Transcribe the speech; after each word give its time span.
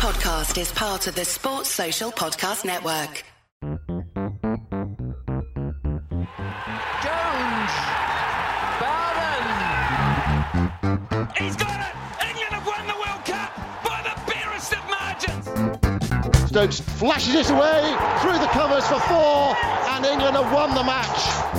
podcast 0.00 0.58
is 0.58 0.72
part 0.72 1.06
of 1.08 1.14
the 1.14 1.26
Sports 1.26 1.68
Social 1.68 2.10
Podcast 2.10 2.64
Network. 2.64 3.22
Jones. 3.60 3.82
Bowden. 8.80 9.44
He's 11.36 11.54
got 11.54 11.80
it. 11.84 11.92
England 12.24 12.48
have 12.48 12.66
won 12.66 12.86
the 12.86 12.94
World 12.96 13.24
Cup 13.26 13.52
by 13.84 14.00
the 14.08 14.16
barest 14.24 14.72
of 14.72 14.80
margins. 14.88 16.48
Stokes 16.48 16.80
flashes 16.80 17.34
it 17.34 17.50
away 17.50 17.94
through 18.22 18.38
the 18.38 18.48
covers 18.56 18.86
for 18.86 19.00
four, 19.00 19.54
and 19.92 20.06
England 20.06 20.34
have 20.34 20.50
won 20.50 20.74
the 20.74 20.82
match. 20.82 21.49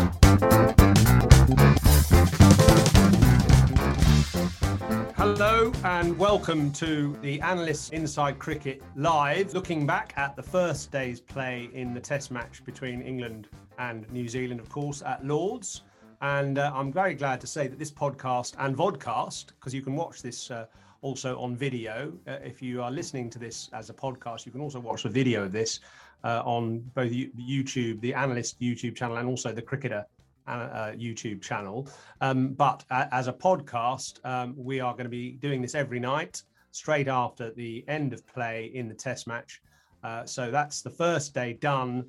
Hello 5.43 5.71
and 5.85 6.15
welcome 6.19 6.71
to 6.73 7.17
the 7.23 7.41
Analysts 7.41 7.89
Inside 7.89 8.37
Cricket 8.37 8.83
Live, 8.95 9.55
looking 9.55 9.87
back 9.87 10.13
at 10.15 10.35
the 10.35 10.43
first 10.43 10.91
day's 10.91 11.19
play 11.19 11.67
in 11.73 11.95
the 11.95 11.99
Test 11.99 12.29
match 12.29 12.63
between 12.63 13.01
England 13.01 13.47
and 13.79 14.07
New 14.11 14.27
Zealand, 14.27 14.59
of 14.59 14.69
course, 14.69 15.01
at 15.01 15.25
Lords. 15.25 15.81
And 16.21 16.59
uh, 16.59 16.71
I'm 16.75 16.93
very 16.93 17.15
glad 17.15 17.41
to 17.41 17.47
say 17.47 17.67
that 17.67 17.79
this 17.79 17.89
podcast 17.89 18.53
and 18.59 18.77
vodcast, 18.77 19.47
because 19.47 19.73
you 19.73 19.81
can 19.81 19.95
watch 19.95 20.21
this 20.21 20.51
uh, 20.51 20.67
also 21.01 21.39
on 21.39 21.55
video. 21.55 22.13
Uh, 22.27 22.33
if 22.43 22.61
you 22.61 22.83
are 22.83 22.91
listening 22.91 23.27
to 23.31 23.39
this 23.39 23.67
as 23.73 23.89
a 23.89 23.95
podcast, 23.95 24.45
you 24.45 24.51
can 24.51 24.61
also 24.61 24.79
watch 24.79 25.01
the 25.01 25.09
video 25.09 25.45
of 25.45 25.51
this 25.51 25.79
uh, 26.23 26.43
on 26.45 26.81
both 26.93 27.11
YouTube, 27.11 27.99
the 28.01 28.13
Analyst 28.13 28.61
YouTube 28.61 28.95
channel, 28.95 29.17
and 29.17 29.27
also 29.27 29.51
the 29.51 29.61
Cricketer 29.63 30.05
YouTube 30.51 31.41
channel. 31.41 31.87
Um, 32.21 32.53
but 32.53 32.83
uh, 32.89 33.05
as 33.11 33.27
a 33.27 33.33
podcast, 33.33 34.23
um, 34.25 34.53
we 34.57 34.79
are 34.79 34.93
going 34.93 35.05
to 35.05 35.09
be 35.09 35.31
doing 35.33 35.61
this 35.61 35.75
every 35.75 35.99
night, 35.99 36.43
straight 36.71 37.07
after 37.07 37.51
the 37.51 37.83
end 37.87 38.13
of 38.13 38.25
play 38.27 38.71
in 38.73 38.87
the 38.87 38.95
Test 38.95 39.27
match. 39.27 39.61
Uh, 40.03 40.25
so 40.25 40.51
that's 40.51 40.81
the 40.81 40.89
first 40.89 41.33
day 41.33 41.53
done, 41.53 42.05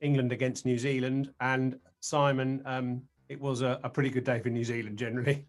England 0.00 0.32
against 0.32 0.64
New 0.64 0.78
Zealand. 0.78 1.30
And 1.40 1.78
Simon, 2.00 2.62
um, 2.64 3.02
it 3.28 3.40
was 3.40 3.62
a, 3.62 3.80
a 3.84 3.88
pretty 3.88 4.10
good 4.10 4.24
day 4.24 4.40
for 4.40 4.50
New 4.50 4.64
Zealand 4.64 4.98
generally. 4.98 5.46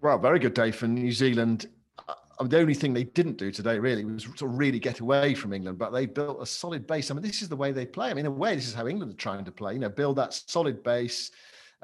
Well, 0.00 0.18
very 0.18 0.38
good 0.38 0.54
day 0.54 0.70
for 0.70 0.86
New 0.86 1.12
Zealand. 1.12 1.68
Uh, 2.08 2.44
the 2.44 2.58
only 2.58 2.74
thing 2.74 2.92
they 2.94 3.04
didn't 3.04 3.36
do 3.36 3.50
today 3.50 3.78
really 3.78 4.04
was 4.04 4.24
to 4.36 4.46
really 4.46 4.78
get 4.78 5.00
away 5.00 5.34
from 5.34 5.52
England, 5.52 5.78
but 5.78 5.90
they 5.90 6.06
built 6.06 6.40
a 6.40 6.46
solid 6.46 6.86
base. 6.86 7.10
I 7.10 7.14
mean, 7.14 7.22
this 7.22 7.42
is 7.42 7.48
the 7.48 7.56
way 7.56 7.72
they 7.72 7.84
play. 7.84 8.10
I 8.10 8.14
mean, 8.14 8.26
in 8.26 8.32
a 8.32 8.34
way, 8.34 8.54
this 8.54 8.68
is 8.68 8.74
how 8.74 8.86
England 8.86 9.12
are 9.12 9.16
trying 9.16 9.44
to 9.44 9.50
play. 9.50 9.72
You 9.72 9.80
know, 9.80 9.88
build 9.88 10.16
that 10.16 10.34
solid 10.34 10.82
base, 10.82 11.30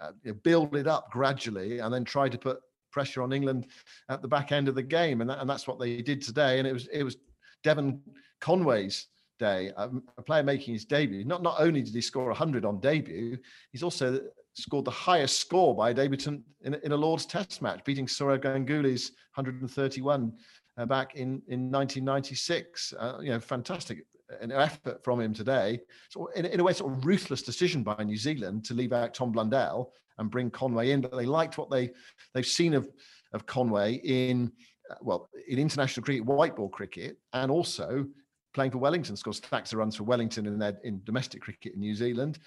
uh, 0.00 0.12
build 0.42 0.74
it 0.76 0.86
up 0.86 1.10
gradually, 1.10 1.78
and 1.78 1.92
then 1.92 2.04
try 2.04 2.28
to 2.28 2.38
put 2.38 2.60
pressure 2.90 3.22
on 3.22 3.32
England 3.32 3.66
at 4.08 4.22
the 4.22 4.28
back 4.28 4.52
end 4.52 4.68
of 4.68 4.74
the 4.74 4.82
game, 4.82 5.20
and, 5.20 5.28
that, 5.28 5.40
and 5.40 5.50
that's 5.50 5.66
what 5.66 5.78
they 5.78 6.00
did 6.00 6.22
today. 6.22 6.58
And 6.58 6.68
it 6.68 6.72
was 6.72 6.86
it 6.88 7.02
was 7.02 7.16
Devon 7.62 8.00
Conway's 8.40 9.08
day, 9.38 9.72
um, 9.76 10.02
a 10.16 10.22
player 10.22 10.42
making 10.42 10.74
his 10.74 10.84
debut. 10.84 11.24
Not 11.24 11.42
not 11.42 11.56
only 11.58 11.82
did 11.82 11.94
he 11.94 12.00
score 12.00 12.26
100 12.26 12.64
on 12.64 12.80
debut, 12.80 13.36
he's 13.72 13.82
also 13.82 14.20
scored 14.54 14.84
the 14.84 14.90
highest 14.90 15.40
score 15.40 15.74
by 15.74 15.90
a 15.90 15.94
debutant 15.94 16.42
in, 16.62 16.74
in 16.74 16.92
a 16.92 16.96
Lord's 16.96 17.26
Test 17.26 17.60
match, 17.60 17.84
beating 17.84 18.06
Sourav 18.06 18.42
Ganguly's 18.42 19.10
131 19.34 20.32
uh, 20.76 20.86
back 20.86 21.16
in 21.16 21.42
in 21.48 21.70
1996. 21.70 22.94
Uh, 22.98 23.18
you 23.20 23.30
know, 23.30 23.40
fantastic 23.40 24.06
an 24.40 24.52
effort 24.52 25.02
from 25.04 25.20
him 25.20 25.32
today. 25.32 25.80
So 26.10 26.26
in, 26.36 26.46
in, 26.46 26.60
a 26.60 26.64
way, 26.64 26.72
sort 26.72 26.92
of 26.92 27.04
ruthless 27.04 27.42
decision 27.42 27.82
by 27.82 28.02
New 28.02 28.16
Zealand 28.16 28.64
to 28.66 28.74
leave 28.74 28.92
out 28.92 29.14
Tom 29.14 29.32
Blundell 29.32 29.92
and 30.18 30.30
bring 30.30 30.50
Conway 30.50 30.90
in, 30.90 31.00
but 31.00 31.16
they 31.16 31.26
liked 31.26 31.58
what 31.58 31.70
they 31.70 31.90
they've 32.34 32.46
seen 32.46 32.74
of 32.74 32.88
of 33.32 33.46
Conway 33.46 33.94
in 33.94 34.52
uh, 34.90 34.96
well 35.00 35.28
in 35.48 35.58
international 35.58 36.04
cricket, 36.04 36.24
white 36.24 36.56
ball 36.56 36.68
cricket, 36.68 37.18
and 37.32 37.50
also 37.50 38.06
playing 38.54 38.70
for 38.70 38.78
Wellington. 38.78 39.16
Scores 39.16 39.38
stacks 39.38 39.72
of 39.72 39.78
runs 39.78 39.96
for 39.96 40.04
Wellington 40.04 40.46
in 40.46 40.58
their 40.58 40.78
in 40.84 41.02
domestic 41.04 41.42
cricket 41.42 41.74
in 41.74 41.80
New 41.80 41.94
Zealand. 41.94 42.38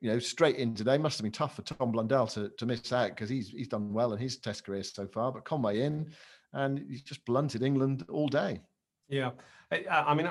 You 0.00 0.12
know, 0.12 0.18
straight 0.20 0.56
in 0.56 0.74
today 0.74 0.96
must 0.96 1.18
have 1.18 1.24
been 1.24 1.32
tough 1.32 1.56
for 1.56 1.62
Tom 1.62 1.90
Blundell 1.90 2.28
to, 2.28 2.50
to 2.56 2.66
miss 2.66 2.92
out 2.92 3.10
because 3.10 3.28
he's 3.28 3.50
he's 3.50 3.68
done 3.68 3.92
well 3.92 4.12
in 4.12 4.18
his 4.18 4.38
Test 4.38 4.64
career 4.64 4.84
so 4.84 5.06
far. 5.08 5.32
But 5.32 5.44
Conway 5.44 5.80
in, 5.80 6.12
and 6.52 6.78
he's 6.88 7.02
just 7.02 7.24
blunted 7.24 7.62
England 7.62 8.04
all 8.08 8.28
day. 8.28 8.60
Yeah, 9.08 9.30
I 9.90 10.14
mean, 10.14 10.30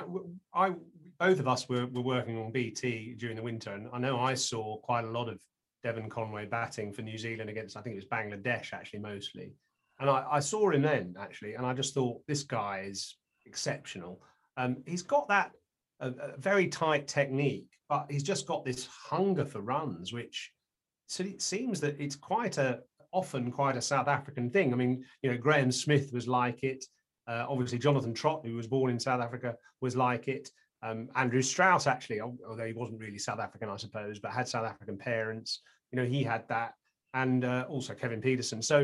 I 0.54 0.74
both 1.18 1.40
of 1.40 1.48
us 1.48 1.68
were, 1.68 1.86
were 1.86 2.02
working 2.02 2.38
on 2.38 2.52
BT 2.52 3.14
during 3.18 3.36
the 3.36 3.42
winter, 3.42 3.72
and 3.72 3.88
I 3.92 3.98
know 3.98 4.20
I 4.20 4.34
saw 4.34 4.78
quite 4.78 5.04
a 5.04 5.10
lot 5.10 5.28
of 5.28 5.40
Devon 5.82 6.08
Conway 6.08 6.46
batting 6.46 6.92
for 6.92 7.02
New 7.02 7.18
Zealand 7.18 7.50
against, 7.50 7.76
I 7.76 7.80
think 7.80 7.94
it 7.94 8.04
was 8.04 8.06
Bangladesh 8.06 8.72
actually 8.72 9.00
mostly, 9.00 9.52
and 10.00 10.08
I, 10.10 10.24
I 10.30 10.40
saw 10.40 10.70
him 10.70 10.82
then 10.82 11.14
actually, 11.18 11.54
and 11.54 11.66
I 11.66 11.72
just 11.74 11.94
thought 11.94 12.26
this 12.26 12.42
guy 12.42 12.86
is 12.88 13.16
exceptional. 13.46 14.22
Um, 14.56 14.78
he's 14.86 15.02
got 15.02 15.28
that 15.28 15.52
a 16.00 16.36
very 16.38 16.68
tight 16.68 17.08
technique, 17.08 17.68
but 17.88 18.06
he's 18.08 18.22
just 18.22 18.46
got 18.46 18.64
this 18.64 18.86
hunger 18.86 19.44
for 19.44 19.60
runs, 19.60 20.12
which 20.12 20.52
so 21.06 21.24
it 21.24 21.42
seems 21.42 21.80
that 21.80 22.00
it's 22.00 22.16
quite 22.16 22.58
a 22.58 22.80
often 23.12 23.50
quite 23.50 23.76
a 23.76 23.82
South 23.82 24.08
African 24.08 24.50
thing. 24.50 24.72
I 24.72 24.76
mean, 24.76 25.04
you 25.22 25.30
know, 25.30 25.38
Graeme 25.38 25.72
Smith 25.72 26.12
was 26.12 26.28
like 26.28 26.62
it. 26.62 26.84
Uh, 27.26 27.46
obviously, 27.48 27.78
Jonathan 27.78 28.14
Trott, 28.14 28.42
who 28.44 28.54
was 28.54 28.66
born 28.66 28.90
in 28.90 29.00
South 29.00 29.20
Africa, 29.20 29.54
was 29.80 29.96
like 29.96 30.28
it. 30.28 30.50
Um, 30.82 31.08
Andrew 31.16 31.42
Strauss, 31.42 31.86
actually, 31.86 32.20
although 32.20 32.66
he 32.66 32.72
wasn't 32.72 33.00
really 33.00 33.18
South 33.18 33.40
African, 33.40 33.68
I 33.68 33.76
suppose, 33.76 34.18
but 34.18 34.32
had 34.32 34.48
South 34.48 34.66
African 34.66 34.96
parents. 34.96 35.60
You 35.90 35.96
know, 35.96 36.04
he 36.06 36.22
had 36.22 36.46
that, 36.48 36.74
and 37.14 37.44
uh, 37.44 37.64
also 37.68 37.94
Kevin 37.94 38.20
Pietersen. 38.20 38.62
So, 38.62 38.80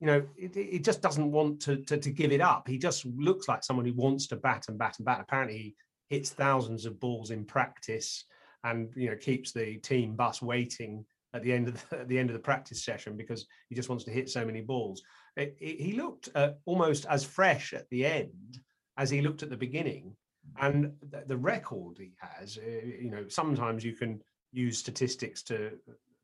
you 0.00 0.06
know, 0.06 0.22
it 0.36 0.84
just 0.84 1.02
doesn't 1.02 1.30
want 1.30 1.60
to, 1.62 1.76
to, 1.84 1.98
to 1.98 2.10
give 2.10 2.32
it 2.32 2.40
up. 2.40 2.66
He 2.66 2.78
just 2.78 3.04
looks 3.04 3.48
like 3.48 3.62
someone 3.62 3.86
who 3.86 3.94
wants 3.94 4.26
to 4.28 4.36
bat 4.36 4.66
and 4.68 4.78
bat 4.78 4.96
and 4.98 5.06
bat. 5.06 5.20
Apparently, 5.20 5.58
he 5.58 5.74
hits 6.08 6.30
thousands 6.30 6.86
of 6.86 7.00
balls 7.00 7.30
in 7.30 7.44
practice, 7.44 8.24
and 8.64 8.90
you 8.96 9.10
know, 9.10 9.16
keeps 9.16 9.52
the 9.52 9.76
team 9.78 10.16
bus 10.16 10.42
waiting 10.42 11.04
at 11.34 11.42
the 11.42 11.52
end 11.52 11.68
of 11.68 11.88
the, 11.88 12.00
at 12.00 12.08
the 12.08 12.18
end 12.18 12.30
of 12.30 12.34
the 12.34 12.40
practice 12.40 12.84
session 12.84 13.16
because 13.16 13.46
he 13.68 13.74
just 13.74 13.88
wants 13.88 14.04
to 14.04 14.10
hit 14.10 14.28
so 14.28 14.44
many 14.44 14.60
balls. 14.60 15.02
It, 15.36 15.56
it, 15.60 15.80
he 15.80 15.92
looked 15.92 16.28
uh, 16.34 16.52
almost 16.66 17.06
as 17.06 17.24
fresh 17.24 17.72
at 17.72 17.88
the 17.90 18.04
end 18.04 18.58
as 18.96 19.10
he 19.10 19.22
looked 19.22 19.42
at 19.42 19.50
the 19.50 19.56
beginning, 19.56 20.16
and 20.60 20.92
the, 21.10 21.24
the 21.26 21.36
record 21.36 21.98
he 21.98 22.12
has. 22.18 22.58
Uh, 22.58 22.86
you 23.00 23.10
know, 23.10 23.28
sometimes 23.28 23.84
you 23.84 23.94
can 23.94 24.20
use 24.52 24.78
statistics 24.78 25.42
to, 25.44 25.72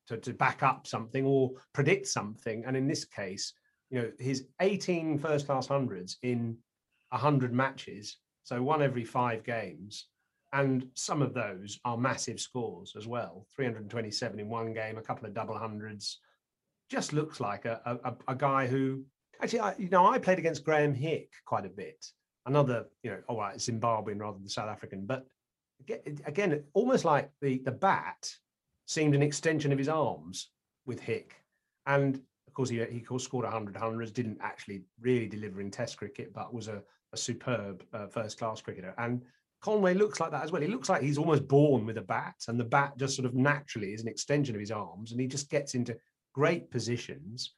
to 0.08 0.16
to 0.18 0.32
back 0.32 0.62
up 0.62 0.86
something 0.86 1.24
or 1.24 1.52
predict 1.72 2.06
something, 2.06 2.64
and 2.64 2.76
in 2.76 2.86
this 2.86 3.04
case, 3.04 3.52
you 3.90 4.00
know, 4.00 4.10
his 4.18 4.46
18 4.60 5.18
first 5.18 5.46
class 5.46 5.66
hundreds 5.66 6.18
in 6.22 6.56
100 7.10 7.52
matches, 7.52 8.16
so 8.42 8.62
one 8.62 8.82
every 8.82 9.04
five 9.04 9.44
games. 9.44 10.06
And 10.52 10.86
some 10.94 11.22
of 11.22 11.34
those 11.34 11.78
are 11.84 11.98
massive 11.98 12.40
scores 12.40 12.94
as 12.96 13.06
well 13.06 13.46
327 13.56 14.40
in 14.40 14.48
one 14.48 14.72
game, 14.72 14.96
a 14.96 15.02
couple 15.02 15.26
of 15.26 15.34
double 15.34 15.58
hundreds, 15.58 16.20
just 16.88 17.12
looks 17.12 17.40
like 17.40 17.64
a, 17.64 17.80
a, 18.04 18.14
a 18.28 18.34
guy 18.34 18.66
who 18.66 19.04
actually, 19.42 19.60
I, 19.60 19.74
you 19.76 19.88
know, 19.88 20.06
I 20.06 20.18
played 20.18 20.38
against 20.38 20.64
Graeme 20.64 20.94
Hick 20.94 21.30
quite 21.44 21.66
a 21.66 21.70
bit. 21.70 22.06
Another, 22.46 22.86
you 23.02 23.10
know, 23.10 23.18
all 23.28 23.38
right, 23.38 23.56
Zimbabwean 23.56 24.20
rather 24.20 24.38
than 24.38 24.48
South 24.48 24.68
African, 24.68 25.04
but 25.04 25.26
again, 26.24 26.62
almost 26.74 27.04
like 27.04 27.30
the 27.40 27.58
the 27.58 27.72
bat 27.72 28.32
seemed 28.86 29.14
an 29.14 29.22
extension 29.22 29.72
of 29.72 29.78
his 29.78 29.88
arms 29.88 30.50
with 30.86 31.00
Hick, 31.00 31.34
and 31.86 32.16
of 32.46 32.54
course 32.54 32.68
he 32.68 32.84
he 32.84 33.04
scored 33.18 33.44
100 33.44 33.76
hundreds, 33.76 34.12
didn't 34.12 34.38
actually 34.40 34.82
really 35.00 35.26
deliver 35.26 35.60
in 35.60 35.70
Test 35.70 35.96
cricket, 35.96 36.32
but 36.32 36.54
was 36.54 36.68
a, 36.68 36.82
a 37.12 37.16
superb 37.16 37.82
uh, 37.92 38.06
first 38.06 38.38
class 38.38 38.60
cricketer. 38.60 38.94
And 38.98 39.22
Conway 39.60 39.94
looks 39.94 40.20
like 40.20 40.30
that 40.30 40.44
as 40.44 40.52
well. 40.52 40.62
He 40.62 40.68
looks 40.68 40.88
like 40.88 41.02
he's 41.02 41.18
almost 41.18 41.48
born 41.48 41.86
with 41.86 41.98
a 41.98 42.02
bat, 42.02 42.36
and 42.48 42.60
the 42.60 42.64
bat 42.64 42.96
just 42.96 43.16
sort 43.16 43.26
of 43.26 43.34
naturally 43.34 43.92
is 43.92 44.02
an 44.02 44.08
extension 44.08 44.54
of 44.54 44.60
his 44.60 44.70
arms, 44.70 45.12
and 45.12 45.20
he 45.20 45.26
just 45.26 45.50
gets 45.50 45.74
into 45.74 45.96
great 46.32 46.70
positions. 46.70 47.54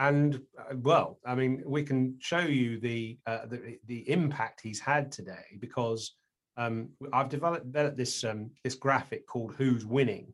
And 0.00 0.40
uh, 0.58 0.76
well, 0.76 1.18
I 1.26 1.34
mean, 1.34 1.62
we 1.66 1.82
can 1.82 2.16
show 2.20 2.40
you 2.40 2.80
the 2.80 3.18
uh, 3.26 3.44
the, 3.44 3.78
the 3.86 4.10
impact 4.10 4.62
he's 4.62 4.80
had 4.80 5.12
today 5.12 5.58
because 5.60 6.16
um, 6.56 6.88
I've 7.12 7.28
developed, 7.28 7.66
developed 7.66 7.98
this 7.98 8.24
um, 8.24 8.50
this 8.64 8.74
graphic 8.74 9.26
called 9.26 9.54
"Who's 9.58 9.84
Winning," 9.84 10.32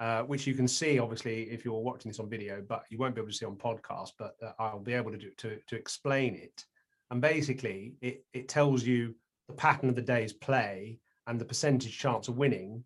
uh, 0.00 0.24
which 0.24 0.46
you 0.46 0.52
can 0.52 0.68
see 0.68 0.98
obviously 0.98 1.44
if 1.44 1.64
you're 1.64 1.80
watching 1.80 2.10
this 2.10 2.20
on 2.20 2.28
video, 2.28 2.62
but 2.68 2.84
you 2.90 2.98
won't 2.98 3.14
be 3.14 3.22
able 3.22 3.30
to 3.30 3.36
see 3.36 3.46
on 3.46 3.56
podcast. 3.56 4.10
But 4.18 4.34
uh, 4.42 4.52
I'll 4.58 4.78
be 4.78 4.92
able 4.92 5.12
to 5.12 5.18
do 5.18 5.30
to 5.38 5.58
to 5.66 5.76
explain 5.76 6.34
it. 6.34 6.62
And 7.10 7.22
basically, 7.22 7.94
it 8.02 8.22
it 8.34 8.50
tells 8.50 8.84
you 8.84 9.14
the 9.48 9.54
pattern 9.54 9.88
of 9.88 9.96
the 9.96 10.02
day's 10.02 10.34
play 10.34 10.98
and 11.26 11.40
the 11.40 11.46
percentage 11.46 11.98
chance 11.98 12.28
of 12.28 12.36
winning 12.36 12.84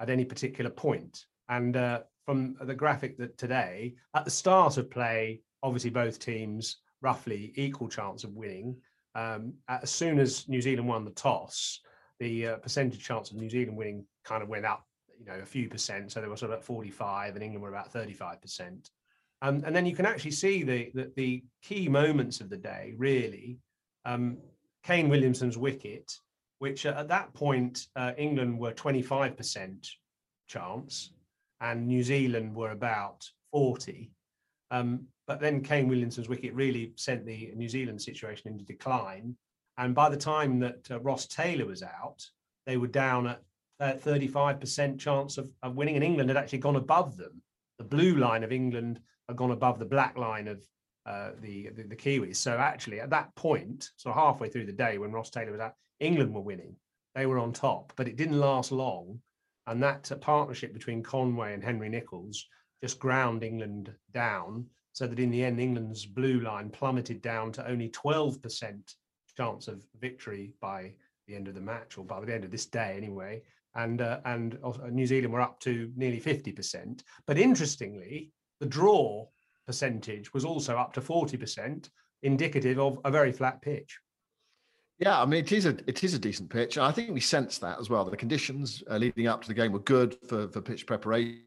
at 0.00 0.08
any 0.08 0.24
particular 0.24 0.70
point. 0.70 1.26
And 1.50 1.76
uh, 1.76 2.00
from 2.24 2.56
the 2.60 2.74
graphic 2.74 3.18
that 3.18 3.36
today, 3.38 3.94
at 4.14 4.24
the 4.24 4.30
start 4.30 4.76
of 4.76 4.90
play, 4.90 5.40
obviously 5.62 5.90
both 5.90 6.18
teams 6.18 6.78
roughly 7.00 7.52
equal 7.56 7.88
chance 7.88 8.24
of 8.24 8.34
winning. 8.34 8.76
Um, 9.14 9.54
as 9.68 9.90
soon 9.90 10.18
as 10.18 10.48
New 10.48 10.60
Zealand 10.60 10.88
won 10.88 11.04
the 11.04 11.10
toss, 11.10 11.80
the 12.20 12.48
uh, 12.48 12.56
percentage 12.56 13.04
chance 13.04 13.30
of 13.30 13.36
New 13.36 13.50
Zealand 13.50 13.76
winning 13.76 14.06
kind 14.24 14.42
of 14.42 14.48
went 14.48 14.64
up, 14.64 14.86
you 15.18 15.26
know, 15.26 15.40
a 15.42 15.46
few 15.46 15.68
percent. 15.68 16.12
So 16.12 16.20
they 16.20 16.28
were 16.28 16.36
sort 16.36 16.52
of 16.52 16.58
at 16.58 16.64
45, 16.64 17.34
and 17.34 17.42
England 17.42 17.62
were 17.62 17.68
about 17.68 17.92
35 17.92 18.40
percent. 18.40 18.90
Um, 19.42 19.62
and 19.66 19.74
then 19.74 19.86
you 19.86 19.96
can 19.96 20.06
actually 20.06 20.30
see 20.30 20.62
the, 20.62 20.90
the, 20.94 21.12
the 21.16 21.44
key 21.62 21.88
moments 21.88 22.40
of 22.40 22.48
the 22.48 22.56
day. 22.56 22.94
Really, 22.96 23.58
um, 24.04 24.38
Kane 24.84 25.08
Williamson's 25.08 25.58
wicket 25.58 26.12
which 26.62 26.86
at 26.86 27.08
that 27.08 27.34
point 27.34 27.88
uh, 27.96 28.12
England 28.16 28.56
were 28.56 28.70
25% 28.70 29.90
chance 30.46 31.10
and 31.62 31.86
New 31.86 32.02
Zealand 32.02 32.54
were 32.54 32.72
about 32.72 33.26
40. 33.52 34.10
Um, 34.70 35.06
but 35.26 35.40
then 35.40 35.62
Kane 35.62 35.88
Williamson's 35.88 36.28
wicket 36.28 36.52
really 36.54 36.92
sent 36.96 37.24
the 37.24 37.52
New 37.54 37.68
Zealand 37.68 38.02
situation 38.02 38.50
into 38.50 38.64
decline. 38.64 39.36
And 39.78 39.94
by 39.94 40.10
the 40.10 40.16
time 40.16 40.58
that 40.60 40.90
uh, 40.90 41.00
Ross 41.00 41.26
Taylor 41.26 41.64
was 41.64 41.82
out, 41.82 42.26
they 42.66 42.76
were 42.76 42.88
down 42.88 43.28
at 43.28 43.42
uh, 43.80 43.94
35% 43.94 44.98
chance 44.98 45.38
of, 45.38 45.50
of 45.62 45.76
winning, 45.76 45.94
and 45.94 46.04
England 46.04 46.30
had 46.30 46.36
actually 46.36 46.58
gone 46.58 46.76
above 46.76 47.16
them. 47.16 47.40
The 47.78 47.84
blue 47.84 48.16
line 48.16 48.44
of 48.44 48.52
England 48.52 49.00
had 49.28 49.36
gone 49.36 49.52
above 49.52 49.78
the 49.78 49.84
black 49.84 50.18
line 50.18 50.48
of 50.48 50.64
uh, 51.06 51.30
the, 51.40 51.68
the, 51.70 51.84
the 51.84 51.96
Kiwis. 51.96 52.36
So 52.36 52.56
actually, 52.58 53.00
at 53.00 53.10
that 53.10 53.34
point, 53.34 53.90
so 53.96 54.12
halfway 54.12 54.48
through 54.48 54.66
the 54.66 54.72
day 54.72 54.98
when 54.98 55.12
Ross 55.12 55.30
Taylor 55.30 55.52
was 55.52 55.60
out, 55.60 55.74
England 56.00 56.34
were 56.34 56.40
winning. 56.40 56.76
They 57.14 57.26
were 57.26 57.38
on 57.38 57.52
top, 57.52 57.92
but 57.96 58.08
it 58.08 58.16
didn't 58.16 58.38
last 58.38 58.72
long. 58.72 59.20
And 59.66 59.82
that 59.82 60.10
uh, 60.10 60.16
partnership 60.16 60.72
between 60.72 61.02
Conway 61.02 61.54
and 61.54 61.62
Henry 61.62 61.88
Nicholls 61.88 62.46
just 62.80 62.98
ground 62.98 63.42
England 63.42 63.92
down, 64.12 64.66
so 64.92 65.06
that 65.06 65.18
in 65.20 65.30
the 65.30 65.44
end, 65.44 65.60
England's 65.60 66.04
blue 66.04 66.40
line 66.40 66.68
plummeted 66.70 67.22
down 67.22 67.52
to 67.52 67.68
only 67.68 67.88
12% 67.90 68.94
chance 69.36 69.68
of 69.68 69.84
victory 70.00 70.52
by 70.60 70.92
the 71.26 71.34
end 71.34 71.48
of 71.48 71.54
the 71.54 71.60
match, 71.60 71.96
or 71.96 72.04
by 72.04 72.20
the 72.20 72.34
end 72.34 72.44
of 72.44 72.50
this 72.50 72.66
day 72.66 72.94
anyway 72.96 73.40
and 73.74 74.00
uh, 74.00 74.20
and 74.24 74.58
New 74.90 75.06
Zealand 75.06 75.32
were 75.32 75.40
up 75.40 75.60
to 75.60 75.90
nearly 75.96 76.20
50%. 76.20 77.02
But 77.26 77.38
interestingly, 77.38 78.30
the 78.60 78.66
draw 78.66 79.26
percentage 79.66 80.32
was 80.34 80.44
also 80.44 80.76
up 80.76 80.92
to 80.94 81.00
40%, 81.00 81.88
indicative 82.22 82.78
of 82.78 82.98
a 83.04 83.10
very 83.10 83.32
flat 83.32 83.62
pitch. 83.62 83.98
Yeah, 85.02 85.20
I 85.20 85.26
mean 85.26 85.40
it 85.40 85.50
is 85.50 85.66
a 85.66 85.76
it 85.88 86.04
is 86.04 86.14
a 86.14 86.18
decent 86.18 86.48
pitch. 86.48 86.78
I 86.78 86.92
think 86.92 87.10
we 87.10 87.18
sensed 87.18 87.60
that 87.62 87.80
as 87.80 87.90
well. 87.90 88.04
The 88.04 88.16
conditions 88.16 88.84
uh, 88.88 88.98
leading 88.98 89.26
up 89.26 89.42
to 89.42 89.48
the 89.48 89.54
game 89.54 89.72
were 89.72 89.80
good 89.80 90.16
for 90.28 90.46
for 90.46 90.60
pitch 90.60 90.86
preparation 90.86 91.42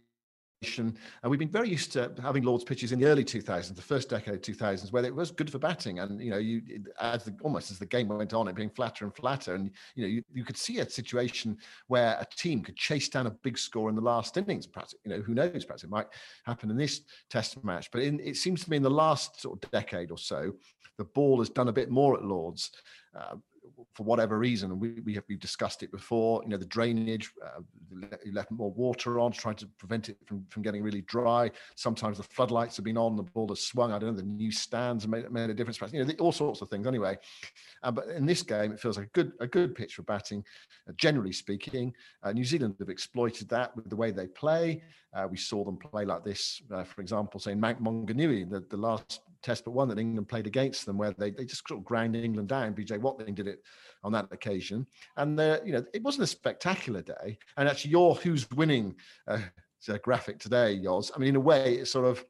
and 0.81 0.97
we've 1.23 1.39
been 1.39 1.49
very 1.49 1.69
used 1.69 1.91
to 1.93 2.11
having 2.21 2.43
Lord's 2.43 2.63
pitches 2.63 2.91
in 2.91 2.99
the 2.99 3.05
early 3.05 3.23
2000s, 3.23 3.75
the 3.75 3.81
first 3.81 4.09
decade 4.09 4.33
of 4.33 4.41
2000s, 4.41 4.91
where 4.91 5.05
it 5.05 5.13
was 5.13 5.31
good 5.31 5.49
for 5.49 5.59
batting. 5.59 5.99
And 5.99 6.19
you 6.21 6.31
know, 6.31 6.37
you 6.37 6.61
as 6.99 7.23
the, 7.23 7.35
almost 7.43 7.71
as 7.71 7.79
the 7.79 7.85
game 7.85 8.07
went 8.07 8.33
on, 8.33 8.47
it 8.47 8.55
being 8.55 8.69
flatter 8.69 9.05
and 9.05 9.15
flatter, 9.15 9.55
and 9.55 9.71
you 9.95 10.03
know, 10.03 10.09
you, 10.09 10.23
you 10.33 10.43
could 10.43 10.57
see 10.57 10.79
a 10.79 10.89
situation 10.89 11.57
where 11.87 12.17
a 12.19 12.25
team 12.35 12.61
could 12.61 12.75
chase 12.75 13.07
down 13.07 13.27
a 13.27 13.31
big 13.31 13.57
score 13.57 13.89
in 13.89 13.95
the 13.95 14.01
last 14.01 14.35
innings. 14.35 14.67
Perhaps 14.67 14.95
you 15.05 15.11
know, 15.11 15.21
who 15.21 15.33
knows? 15.33 15.63
Perhaps 15.63 15.83
it 15.83 15.89
might 15.89 16.07
happen 16.45 16.69
in 16.69 16.77
this 16.77 17.01
Test 17.29 17.63
match. 17.63 17.89
But 17.91 18.01
in, 18.01 18.19
it 18.19 18.35
seems 18.35 18.63
to 18.63 18.69
me 18.69 18.77
in 18.77 18.83
the 18.83 18.89
last 18.89 19.41
sort 19.41 19.63
of 19.63 19.71
decade 19.71 20.11
or 20.11 20.17
so, 20.17 20.53
the 20.97 21.05
ball 21.05 21.39
has 21.39 21.49
done 21.49 21.67
a 21.67 21.73
bit 21.73 21.89
more 21.89 22.15
at 22.15 22.23
Lords. 22.23 22.71
Uh, 23.15 23.35
for 23.93 24.03
whatever 24.03 24.37
reason, 24.37 24.79
we, 24.79 24.99
we 25.05 25.13
have 25.13 25.23
we've 25.27 25.39
discussed 25.39 25.83
it 25.83 25.91
before. 25.91 26.43
You 26.43 26.49
know, 26.49 26.57
the 26.57 26.65
drainage, 26.65 27.31
uh, 27.43 27.61
you 28.23 28.33
left 28.33 28.51
more 28.51 28.71
water 28.71 29.19
on, 29.19 29.31
trying 29.31 29.55
to 29.55 29.67
prevent 29.77 30.09
it 30.09 30.17
from, 30.25 30.45
from 30.49 30.63
getting 30.63 30.83
really 30.83 31.01
dry. 31.01 31.51
Sometimes 31.75 32.17
the 32.17 32.23
floodlights 32.23 32.75
have 32.77 32.85
been 32.85 32.97
on, 32.97 33.15
the 33.15 33.23
ball 33.23 33.47
has 33.49 33.61
swung. 33.61 33.91
I 33.91 33.99
don't 33.99 34.11
know, 34.11 34.21
the 34.21 34.27
new 34.27 34.51
stands 34.51 35.07
made, 35.07 35.31
made 35.31 35.49
a 35.49 35.53
difference. 35.53 35.79
You 35.93 36.03
know, 36.03 36.13
all 36.19 36.31
sorts 36.31 36.61
of 36.61 36.69
things. 36.69 36.87
Anyway, 36.87 37.17
uh, 37.83 37.91
but 37.91 38.07
in 38.09 38.25
this 38.25 38.43
game, 38.43 38.71
it 38.71 38.79
feels 38.79 38.97
like 38.97 39.07
a 39.07 39.11
good 39.11 39.31
a 39.39 39.47
good 39.47 39.75
pitch 39.75 39.95
for 39.95 40.03
batting. 40.03 40.43
Uh, 40.87 40.93
generally 40.97 41.31
speaking, 41.31 41.93
uh, 42.23 42.31
New 42.31 42.45
Zealand 42.45 42.75
have 42.79 42.89
exploited 42.89 43.49
that 43.49 43.75
with 43.75 43.89
the 43.89 43.95
way 43.95 44.11
they 44.11 44.27
play. 44.27 44.83
Uh, 45.13 45.27
we 45.29 45.37
saw 45.37 45.63
them 45.63 45.77
play 45.77 46.03
like 46.03 46.25
this, 46.25 46.61
for 46.67 46.99
example, 46.99 47.39
say 47.39 47.55
Mount 47.55 47.81
Maunganui, 47.81 48.49
the, 48.49 48.59
the 48.69 48.75
last 48.75 49.21
test 49.45 49.63
but 49.63 49.71
one 49.71 49.87
that 49.89 49.99
England 49.99 50.27
played 50.27 50.47
against 50.47 50.85
them, 50.85 50.97
where 50.97 51.11
they, 51.11 51.29
they 51.31 51.45
just 51.45 51.67
sort 51.67 51.79
of 51.79 51.85
ground 51.85 52.15
England 52.15 52.49
down. 52.49 52.73
BJ 52.73 52.99
Watling 52.99 53.35
did 53.35 53.47
it 53.47 53.61
on 54.03 54.11
that 54.11 54.27
occasion, 54.31 54.85
and 55.17 55.39
uh, 55.39 55.59
you 55.63 55.71
know 55.71 55.85
it 55.93 56.03
wasn't 56.03 56.23
a 56.23 56.27
spectacular 56.27 57.01
day. 57.01 57.37
And 57.57 57.69
actually, 57.69 57.91
your 57.91 58.15
who's 58.15 58.49
winning 58.51 58.95
uh, 59.27 59.39
graphic 60.01 60.39
today, 60.39 60.73
yours. 60.73 61.11
I 61.15 61.19
mean, 61.19 61.29
in 61.29 61.35
a 61.35 61.39
way, 61.39 61.75
it's 61.75 61.91
sort 61.91 62.05
of 62.05 62.25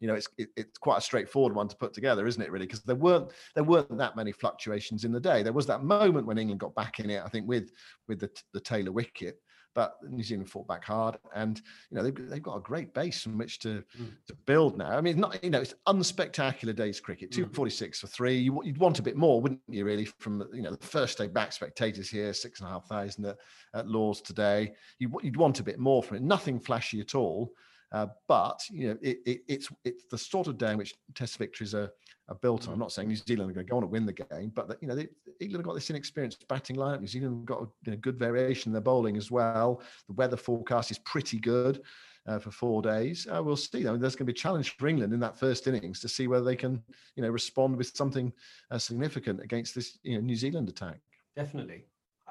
you 0.00 0.08
know 0.08 0.14
it's 0.14 0.28
it, 0.36 0.50
it's 0.56 0.78
quite 0.78 0.98
a 0.98 1.00
straightforward 1.00 1.54
one 1.54 1.68
to 1.68 1.76
put 1.76 1.94
together 1.94 2.26
isn't 2.26 2.42
it 2.42 2.50
really 2.50 2.66
because 2.66 2.82
there 2.82 2.96
weren't 2.96 3.30
there 3.54 3.64
weren't 3.64 3.96
that 3.96 4.16
many 4.16 4.32
fluctuations 4.32 5.04
in 5.04 5.12
the 5.12 5.20
day 5.20 5.42
there 5.42 5.52
was 5.52 5.66
that 5.66 5.84
moment 5.84 6.26
when 6.26 6.36
england 6.36 6.60
got 6.60 6.74
back 6.74 6.98
in 6.98 7.08
it 7.08 7.22
i 7.24 7.28
think 7.28 7.46
with 7.46 7.70
with 8.08 8.18
the, 8.18 8.28
the 8.52 8.60
taylor 8.60 8.90
wicket 8.90 9.38
but 9.74 9.96
New 10.08 10.22
Zealand 10.22 10.48
fought 10.48 10.66
back 10.66 10.84
hard, 10.84 11.18
and 11.34 11.60
you 11.90 11.96
know 11.96 12.02
they've, 12.02 12.30
they've 12.30 12.42
got 12.42 12.56
a 12.56 12.60
great 12.60 12.94
base 12.94 13.22
from 13.22 13.36
which 13.36 13.58
to, 13.60 13.82
mm. 14.00 14.10
to 14.26 14.34
build 14.46 14.78
now. 14.78 14.96
I 14.96 15.00
mean, 15.00 15.18
not 15.18 15.42
you 15.42 15.50
know 15.50 15.60
it's 15.60 15.74
unspectacular 15.86 16.74
days 16.74 17.00
cricket. 17.00 17.30
Mm. 17.30 17.34
Two 17.34 17.46
forty 17.52 17.70
six 17.70 18.00
for 18.00 18.06
three. 18.06 18.38
You, 18.38 18.52
would 18.52 18.78
want 18.78 18.98
a 18.98 19.02
bit 19.02 19.16
more, 19.16 19.40
wouldn't 19.40 19.60
you? 19.68 19.84
Really, 19.84 20.04
from 20.04 20.48
you 20.52 20.62
know 20.62 20.70
the 20.70 20.86
first 20.86 21.18
day 21.18 21.26
back, 21.26 21.52
spectators 21.52 22.08
here, 22.08 22.32
six 22.32 22.60
and 22.60 22.68
a 22.68 22.72
half 22.72 22.86
thousand 22.86 23.26
at, 23.26 23.36
at 23.74 23.88
Lords 23.88 24.20
today. 24.20 24.72
You, 24.98 25.10
you'd 25.22 25.36
want 25.36 25.60
a 25.60 25.64
bit 25.64 25.78
more 25.78 26.02
from 26.02 26.18
it. 26.18 26.22
Nothing 26.22 26.60
flashy 26.60 27.00
at 27.00 27.14
all. 27.14 27.52
Uh, 27.94 28.08
but 28.26 28.60
you 28.70 28.88
know, 28.88 28.98
it, 29.02 29.18
it, 29.24 29.40
it's 29.46 29.68
it's 29.84 30.02
the 30.10 30.18
sort 30.18 30.48
of 30.48 30.58
day 30.58 30.72
in 30.72 30.78
which 30.78 30.94
Test 31.14 31.38
victories 31.38 31.74
are 31.74 31.92
are 32.28 32.34
built 32.34 32.66
on. 32.66 32.74
I'm 32.74 32.80
not 32.80 32.90
saying 32.90 33.06
New 33.06 33.16
Zealand 33.16 33.50
are 33.50 33.54
going 33.54 33.66
to 33.66 33.70
go 33.70 33.76
on 33.76 33.84
and 33.84 33.92
win 33.92 34.04
the 34.04 34.12
game, 34.12 34.50
but 34.52 34.76
you 34.80 34.88
know, 34.88 34.96
they, 34.96 35.06
England 35.40 35.60
have 35.60 35.66
got 35.66 35.74
this 35.74 35.90
inexperienced 35.90 36.48
batting 36.48 36.74
lineup. 36.74 37.00
New 37.00 37.06
Zealand 37.06 37.36
have 37.36 37.44
got 37.44 37.62
a 37.62 37.68
you 37.84 37.92
know, 37.92 37.98
good 37.98 38.18
variation 38.18 38.70
in 38.70 38.72
their 38.72 38.82
bowling 38.82 39.16
as 39.16 39.30
well. 39.30 39.80
The 40.08 40.14
weather 40.14 40.36
forecast 40.36 40.90
is 40.90 40.98
pretty 40.98 41.38
good 41.38 41.82
uh, 42.26 42.40
for 42.40 42.50
four 42.50 42.82
days. 42.82 43.28
Uh, 43.32 43.40
we'll 43.44 43.56
see. 43.56 43.86
I 43.86 43.92
mean, 43.92 44.00
there's 44.00 44.16
going 44.16 44.26
to 44.26 44.32
be 44.32 44.36
a 44.36 44.42
challenge 44.42 44.74
for 44.76 44.88
England 44.88 45.12
in 45.12 45.20
that 45.20 45.38
first 45.38 45.68
innings 45.68 46.00
to 46.00 46.08
see 46.08 46.26
whether 46.26 46.44
they 46.44 46.56
can, 46.56 46.82
you 47.14 47.22
know, 47.22 47.30
respond 47.30 47.76
with 47.76 47.94
something 47.94 48.32
uh, 48.72 48.78
significant 48.78 49.40
against 49.40 49.72
this, 49.72 49.98
you 50.02 50.16
know, 50.16 50.20
New 50.20 50.36
Zealand 50.36 50.68
attack. 50.68 50.98
Definitely, 51.36 51.84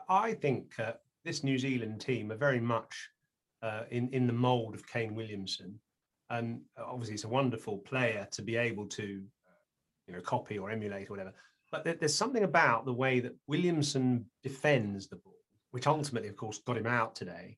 I 0.09 0.33
think 0.33 0.77
uh, 0.77 0.93
this 1.23 1.41
New 1.41 1.57
Zealand 1.57 2.01
team 2.01 2.33
are 2.33 2.37
very 2.37 2.59
much 2.59 3.09
uh, 3.63 3.83
in 3.89 4.09
in 4.09 4.27
the 4.27 4.33
mould 4.33 4.75
of 4.75 4.87
Kane 4.87 5.15
Williamson, 5.15 5.79
and 6.29 6.61
obviously 6.77 7.15
it's 7.15 7.23
a 7.23 7.29
wonderful 7.29 7.79
player 7.79 8.27
to 8.31 8.41
be 8.41 8.55
able 8.57 8.85
to 8.89 9.23
you 10.07 10.13
know, 10.13 10.21
copy 10.21 10.57
or 10.57 10.69
emulate 10.69 11.07
or 11.09 11.13
whatever. 11.13 11.33
But 11.71 11.99
there's 11.99 12.13
something 12.15 12.43
about 12.43 12.85
the 12.85 12.93
way 12.93 13.19
that 13.19 13.35
Williamson 13.47 14.25
defends 14.43 15.07
the 15.07 15.15
ball, 15.15 15.33
which 15.71 15.87
ultimately, 15.87 16.29
of 16.29 16.35
course, 16.35 16.59
got 16.59 16.77
him 16.77 16.85
out 16.85 17.15
today. 17.15 17.57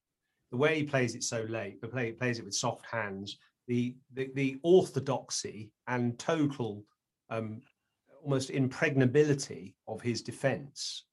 The 0.52 0.58
way 0.58 0.78
he 0.78 0.84
plays 0.84 1.16
it 1.16 1.24
so 1.24 1.46
late, 1.50 1.82
the 1.82 1.88
play 1.88 2.14
plays 2.14 2.40
it 2.40 2.46
with 2.46 2.54
soft 2.54 2.86
hands, 2.86 3.38
the 3.68 3.96
the, 4.14 4.30
the 4.36 4.58
orthodoxy 4.64 5.72
and 5.88 6.18
total 6.18 6.84
um, 7.30 7.62
almost 8.24 8.52
impregnability 8.52 9.76
of 9.88 10.02
his 10.02 10.22
defence 10.22 11.06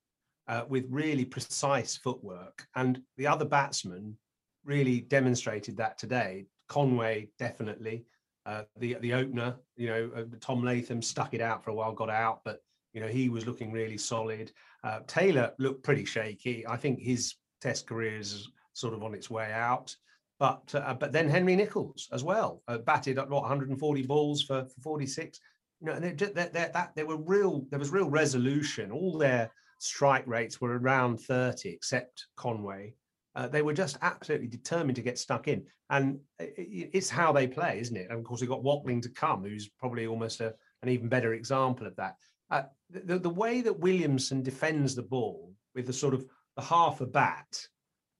uh, 0.48 0.64
with 0.68 0.86
really 0.88 1.24
precise 1.24 1.96
footwork. 1.96 2.66
And 2.76 3.00
the 3.16 3.26
other 3.26 3.44
batsmen 3.44 4.16
really 4.64 5.00
demonstrated 5.00 5.76
that 5.76 5.98
today. 5.98 6.46
Conway 6.68 7.28
definitely, 7.38 8.04
uh, 8.46 8.62
the 8.78 8.96
the 9.00 9.12
opener, 9.12 9.56
you 9.76 9.88
know, 9.88 10.10
uh, 10.16 10.24
Tom 10.40 10.64
Latham 10.64 11.02
stuck 11.02 11.34
it 11.34 11.40
out 11.40 11.62
for 11.62 11.70
a 11.70 11.74
while, 11.74 11.92
got 11.92 12.10
out, 12.10 12.40
but 12.44 12.62
you 12.92 13.00
know 13.00 13.08
he 13.08 13.28
was 13.28 13.46
looking 13.46 13.72
really 13.72 13.98
solid. 13.98 14.52
Uh, 14.84 15.00
Taylor 15.06 15.52
looked 15.58 15.84
pretty 15.84 16.04
shaky. 16.04 16.66
I 16.66 16.76
think 16.76 17.00
his 17.00 17.34
Test 17.60 17.86
career 17.86 18.18
is 18.18 18.48
sort 18.72 18.92
of 18.92 19.04
on 19.04 19.14
its 19.14 19.30
way 19.30 19.52
out. 19.52 19.94
But 20.40 20.74
uh, 20.74 20.94
but 20.94 21.12
then 21.12 21.28
Henry 21.28 21.54
Nicholls 21.54 22.08
as 22.12 22.24
well 22.24 22.62
uh, 22.66 22.78
batted 22.78 23.18
at 23.18 23.30
what 23.30 23.42
140 23.42 24.02
balls 24.02 24.42
for, 24.42 24.64
for 24.64 24.80
46. 24.80 25.38
You 25.80 25.86
know, 25.86 25.92
and 25.92 26.18
they, 26.18 26.44
that 26.44 26.92
there 26.96 27.06
were 27.06 27.16
real 27.16 27.64
there 27.70 27.78
was 27.78 27.90
real 27.90 28.10
resolution. 28.10 28.90
All 28.90 29.16
their 29.16 29.52
strike 29.78 30.26
rates 30.26 30.60
were 30.60 30.78
around 30.78 31.20
30, 31.20 31.68
except 31.68 32.26
Conway. 32.36 32.94
Uh, 33.34 33.48
they 33.48 33.62
were 33.62 33.72
just 33.72 33.96
absolutely 34.02 34.46
determined 34.46 34.96
to 34.96 35.02
get 35.02 35.18
stuck 35.18 35.48
in, 35.48 35.64
and 35.90 36.18
it's 36.38 37.08
how 37.08 37.32
they 37.32 37.46
play, 37.46 37.78
isn't 37.80 37.96
it? 37.96 38.08
And 38.10 38.18
of 38.18 38.24
course, 38.24 38.40
we've 38.40 38.50
got 38.50 38.62
Watling 38.62 39.00
to 39.02 39.08
come, 39.08 39.42
who's 39.42 39.68
probably 39.68 40.06
almost 40.06 40.40
a, 40.40 40.54
an 40.82 40.88
even 40.88 41.08
better 41.08 41.32
example 41.32 41.86
of 41.86 41.96
that. 41.96 42.16
Uh, 42.50 42.64
the, 42.90 43.18
the 43.18 43.30
way 43.30 43.62
that 43.62 43.78
Williamson 43.78 44.42
defends 44.42 44.94
the 44.94 45.02
ball 45.02 45.52
with 45.74 45.86
the 45.86 45.92
sort 45.92 46.12
of 46.12 46.24
the 46.56 46.62
half 46.62 47.00
a 47.00 47.06
bat. 47.06 47.66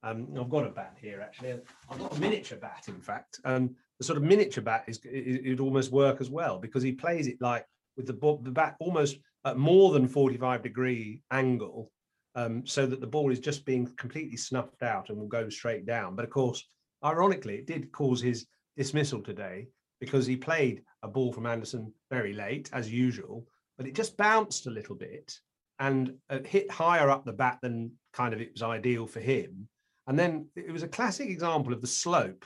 Um, 0.01 0.27
I've 0.37 0.49
got 0.49 0.65
a 0.65 0.71
bat 0.71 0.97
here 0.99 1.21
actually. 1.21 1.53
I've 1.89 1.99
got 1.99 2.17
a 2.17 2.19
miniature 2.19 2.57
bat, 2.57 2.85
in 2.87 2.99
fact. 2.99 3.39
Um, 3.45 3.75
the 3.99 4.05
sort 4.05 4.17
of 4.17 4.23
miniature 4.23 4.63
bat 4.63 4.85
is 4.87 4.99
it, 5.03 5.47
would 5.47 5.59
almost 5.59 5.91
work 5.91 6.19
as 6.19 6.29
well 6.29 6.57
because 6.57 6.83
he 6.83 6.91
plays 6.91 7.27
it 7.27 7.37
like 7.39 7.65
with 7.95 8.07
the, 8.07 8.39
the 8.41 8.51
bat 8.51 8.75
almost 8.79 9.17
at 9.45 9.57
more 9.57 9.93
than 9.93 10.07
45 10.07 10.63
degree 10.63 11.21
angle 11.31 11.91
um, 12.35 12.65
so 12.65 12.85
that 12.85 13.01
the 13.01 13.07
ball 13.07 13.31
is 13.31 13.39
just 13.39 13.65
being 13.65 13.87
completely 13.97 14.37
snuffed 14.37 14.83
out 14.83 15.09
and 15.09 15.17
will 15.17 15.27
go 15.27 15.49
straight 15.49 15.85
down. 15.85 16.15
But 16.15 16.25
of 16.25 16.31
course, 16.31 16.67
ironically, 17.03 17.55
it 17.55 17.67
did 17.67 17.91
cause 17.91 18.21
his 18.21 18.47
dismissal 18.75 19.21
today 19.21 19.67
because 19.99 20.25
he 20.25 20.35
played 20.35 20.81
a 21.03 21.07
ball 21.07 21.31
from 21.31 21.45
Anderson 21.45 21.93
very 22.09 22.33
late, 22.33 22.69
as 22.73 22.91
usual, 22.91 23.47
but 23.77 23.87
it 23.87 23.95
just 23.95 24.17
bounced 24.17 24.67
a 24.67 24.71
little 24.71 24.95
bit 24.95 25.33
and 25.79 26.13
uh, 26.29 26.39
hit 26.45 26.69
higher 26.71 27.09
up 27.09 27.25
the 27.25 27.31
bat 27.33 27.59
than 27.61 27.91
kind 28.13 28.33
of 28.33 28.41
it 28.41 28.51
was 28.53 28.63
ideal 28.63 29.07
for 29.07 29.19
him. 29.19 29.67
And 30.07 30.17
then 30.17 30.47
it 30.55 30.71
was 30.71 30.83
a 30.83 30.87
classic 30.87 31.29
example 31.29 31.73
of 31.73 31.81
the 31.81 31.87
slope 31.87 32.45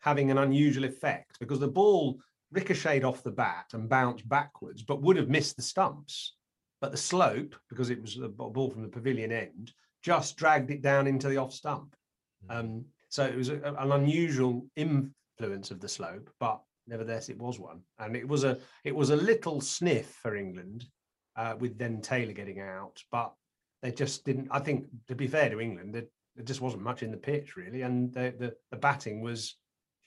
having 0.00 0.30
an 0.30 0.38
unusual 0.38 0.84
effect 0.84 1.38
because 1.40 1.60
the 1.60 1.68
ball 1.68 2.18
ricocheted 2.50 3.04
off 3.04 3.22
the 3.22 3.30
bat 3.30 3.66
and 3.72 3.88
bounced 3.88 4.28
backwards, 4.28 4.82
but 4.82 5.02
would 5.02 5.16
have 5.16 5.28
missed 5.28 5.56
the 5.56 5.62
stumps. 5.62 6.34
But 6.82 6.90
the 6.90 6.96
slope, 6.96 7.54
because 7.70 7.90
it 7.90 8.02
was 8.02 8.18
a 8.18 8.28
ball 8.28 8.68
from 8.68 8.82
the 8.82 8.88
pavilion 8.88 9.30
end, 9.30 9.72
just 10.02 10.36
dragged 10.36 10.72
it 10.72 10.82
down 10.82 11.06
into 11.06 11.28
the 11.28 11.36
off 11.36 11.54
stump. 11.54 11.94
Mm. 12.50 12.58
Um, 12.58 12.84
so 13.08 13.24
it 13.24 13.36
was 13.36 13.50
a, 13.50 13.62
an 13.62 13.92
unusual 13.92 14.66
influence 14.74 15.70
of 15.70 15.80
the 15.80 15.88
slope, 15.88 16.28
but 16.40 16.60
nevertheless 16.88 17.28
it 17.28 17.38
was 17.38 17.60
one, 17.60 17.82
and 18.00 18.16
it 18.16 18.26
was 18.26 18.42
a 18.42 18.58
it 18.82 18.94
was 18.94 19.10
a 19.10 19.16
little 19.16 19.60
sniff 19.60 20.08
for 20.22 20.34
England, 20.34 20.84
uh, 21.36 21.54
with 21.56 21.78
then 21.78 22.00
Taylor 22.00 22.32
getting 22.32 22.58
out, 22.58 23.00
but 23.12 23.32
they 23.80 23.92
just 23.92 24.24
didn't. 24.24 24.48
I 24.50 24.58
think 24.58 24.86
to 25.06 25.14
be 25.14 25.28
fair 25.28 25.50
to 25.50 25.60
England, 25.60 25.94
there, 25.94 26.06
there 26.34 26.44
just 26.44 26.60
wasn't 26.60 26.82
much 26.82 27.04
in 27.04 27.12
the 27.12 27.16
pitch 27.16 27.56
really, 27.56 27.82
and 27.82 28.12
the, 28.12 28.34
the 28.36 28.54
the 28.72 28.76
batting 28.76 29.20
was 29.20 29.56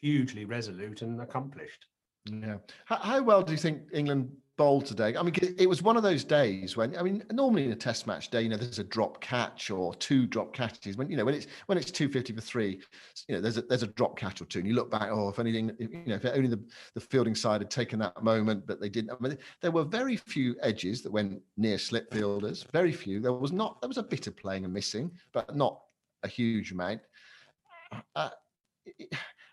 hugely 0.02 0.44
resolute 0.44 1.04
and 1.04 1.22
accomplished. 1.22 1.86
Yeah. 2.26 2.58
How, 2.84 2.98
how 2.98 3.24
well 3.24 3.44
do 3.44 3.54
you 3.54 3.58
think 3.58 3.84
England 3.94 4.30
bowled 4.58 4.86
today? 4.86 5.16
I 5.16 5.24
mean, 5.24 5.34
it 5.58 5.68
was 5.68 5.82
one 5.82 5.98
of 5.98 6.04
those 6.04 6.24
days 6.24 6.78
when 6.78 6.98
I 6.98 7.02
mean, 7.02 7.24
normally 7.32 7.66
in 7.66 7.72
a 7.72 7.76
Test 7.76 8.08
match 8.08 8.30
day, 8.30 8.42
you 8.42 8.50
know, 8.50 8.58
there's 8.58 8.80
a 8.80 8.84
drop 8.84 9.22
catch 9.22 9.70
or 9.70 9.94
two 9.96 10.26
drop 10.28 10.54
catches. 10.54 10.98
When 10.98 11.10
you 11.10 11.18
know 11.18 11.26
when 11.26 11.36
it's 11.36 11.48
when 11.66 11.78
it's 11.78 11.92
two 11.92 12.10
fifty 12.10 12.34
for 12.34 12.42
three, 12.42 12.82
you 13.28 13.36
know, 13.36 13.42
there's 13.42 13.58
a 13.58 13.62
there's 13.64 13.84
a 13.84 13.88
drop 13.88 14.18
catch 14.18 14.42
or 14.42 14.46
two, 14.46 14.60
and 14.60 14.68
you 14.68 14.74
look 14.74 14.92
back, 14.92 15.10
oh, 15.12 15.30
if 15.30 15.40
anything, 15.40 15.72
you 15.80 16.04
know, 16.06 16.16
if 16.16 16.26
only 16.26 16.48
the, 16.48 16.64
the 16.94 17.00
fielding 17.02 17.36
side 17.36 17.62
had 17.62 17.70
taken 17.70 18.00
that 18.00 18.24
moment, 18.24 18.66
but 18.66 18.80
they 18.80 18.90
didn't. 18.90 19.12
I 19.12 19.16
mean, 19.20 19.38
there 19.62 19.72
were 19.72 19.84
very 19.84 20.18
few 20.18 20.56
edges 20.62 21.02
that 21.02 21.12
went 21.12 21.42
near 21.58 21.78
slip 21.78 22.14
fielders. 22.14 22.66
Very 22.72 22.94
few. 22.94 23.20
There 23.20 23.34
was 23.34 23.52
not. 23.52 23.82
There 23.82 23.90
was 23.90 23.98
a 23.98 24.04
bit 24.04 24.28
of 24.28 24.36
playing 24.38 24.66
and 24.66 24.74
missing, 24.74 25.12
but 25.34 25.56
not 25.56 25.82
a 26.24 26.28
huge 26.28 26.72
amount. 26.72 27.02
Uh, 28.16 28.30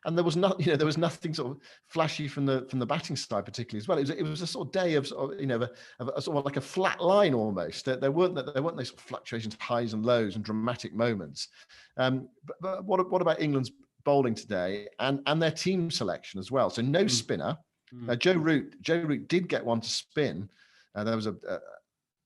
and 0.05 0.17
there 0.17 0.25
was 0.25 0.37
not, 0.37 0.59
you 0.61 0.67
know, 0.67 0.77
there 0.77 0.87
was 0.87 0.99
nothing 0.99 1.33
sort 1.33 1.53
of 1.53 1.59
flashy 1.89 2.29
from 2.29 2.47
the 2.47 2.67
from 2.69 2.79
the 2.79 2.87
batting 2.87 3.17
side 3.17 3.45
particularly 3.45 3.83
as 3.83 3.89
well. 3.89 3.99
It 3.99 4.03
was 4.03 4.11
it 4.11 4.23
was 4.23 4.43
a 4.43 4.47
sort 4.47 4.69
of 4.69 4.73
day 4.73 4.95
of, 4.95 5.07
sort 5.07 5.35
of, 5.35 5.41
you 5.41 5.47
know, 5.47 5.67
of 6.01 6.09
a, 6.09 6.21
sort 6.21 6.37
of 6.37 6.45
like 6.45 6.57
a 6.57 6.61
flat 6.61 7.01
line 7.01 7.35
almost. 7.35 7.85
There, 7.85 7.97
there 7.97 8.11
weren't 8.11 8.35
there 8.35 8.63
weren't 8.63 8.77
those 8.77 8.89
sort 8.89 9.01
of 9.01 9.07
fluctuations, 9.07 9.57
highs 9.61 9.93
and 9.93 10.05
lows, 10.05 10.37
and 10.37 10.45
dramatic 10.45 10.95
moments. 10.95 11.49
Um, 11.97 12.29
but, 12.45 12.57
but 12.61 12.85
what 12.85 13.11
what 13.11 13.23
about 13.23 13.41
England's 13.41 13.71
bowling 14.05 14.35
today 14.35 14.89
and 14.99 15.21
and 15.27 15.41
their 15.41 15.53
team 15.53 15.91
selection 15.91 16.41
as 16.41 16.51
well? 16.51 16.71
So 16.71 16.83
no 16.83 17.05
mm. 17.05 17.11
spinner. 17.11 17.57
Mm. 17.95 18.11
Uh, 18.11 18.17
Joe 18.17 18.35
Root 18.35 18.81
Joe 18.83 19.01
Root 19.01 19.29
did 19.29 19.49
get 19.49 19.65
one 19.65 19.81
to 19.81 19.89
spin. 19.89 20.49
Uh, 20.95 21.05
there 21.05 21.17
was 21.17 21.27
a, 21.27 21.35
a, 21.49 21.59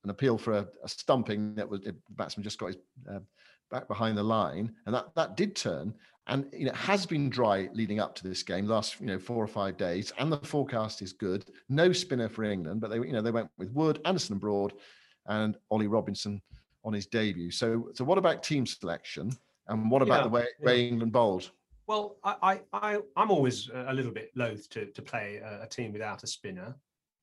an 0.03 0.09
appeal 0.09 0.37
for 0.37 0.53
a, 0.53 0.67
a, 0.83 0.89
stumping 0.89 1.55
that 1.55 1.69
was 1.69 1.81
the 1.81 1.95
batsman 2.11 2.43
just 2.43 2.57
got 2.57 2.67
his 2.67 2.77
uh, 3.09 3.19
back 3.69 3.87
behind 3.87 4.17
the 4.17 4.23
line, 4.23 4.73
and 4.85 4.95
that 4.95 5.13
that 5.15 5.37
did 5.37 5.55
turn 5.55 5.93
and 6.27 6.45
you 6.53 6.65
know, 6.65 6.71
it 6.71 6.77
has 6.77 7.05
been 7.05 7.29
dry 7.29 7.69
leading 7.73 7.99
up 7.99 8.15
to 8.15 8.27
this 8.27 8.43
game, 8.43 8.67
last 8.67 8.99
you 8.99 9.07
know 9.07 9.19
four 9.19 9.43
or 9.43 9.47
five 9.47 9.77
days, 9.77 10.11
and 10.17 10.31
the 10.31 10.37
forecast 10.37 11.01
is 11.01 11.13
good. 11.13 11.45
No 11.69 11.91
spinner 11.91 12.29
for 12.29 12.43
England, 12.43 12.81
but 12.81 12.89
they 12.89 12.97
you 12.97 13.13
know 13.13 13.21
they 13.21 13.31
went 13.31 13.49
with 13.57 13.71
Wood, 13.71 14.01
Anderson 14.05 14.33
and 14.33 14.41
Broad, 14.41 14.73
and 15.27 15.57
Ollie 15.71 15.87
Robinson 15.87 16.41
on 16.83 16.93
his 16.93 17.07
debut. 17.07 17.51
So 17.51 17.89
so 17.93 18.03
what 18.03 18.17
about 18.17 18.43
team 18.43 18.65
selection, 18.65 19.31
and 19.67 19.89
what 19.89 20.01
about 20.01 20.19
yeah, 20.19 20.23
the 20.23 20.29
way, 20.29 20.45
yeah. 20.59 20.65
way 20.65 20.87
England 20.87 21.11
bowled? 21.13 21.49
Well, 21.87 22.17
I, 22.23 22.59
I 22.73 22.99
I'm 23.15 23.31
always 23.31 23.69
a 23.73 23.93
little 23.93 24.11
bit 24.11 24.31
loath 24.35 24.69
to 24.71 24.87
to 24.87 25.01
play 25.01 25.37
a, 25.37 25.63
a 25.63 25.67
team 25.67 25.93
without 25.93 26.23
a 26.23 26.27
spinner, 26.27 26.75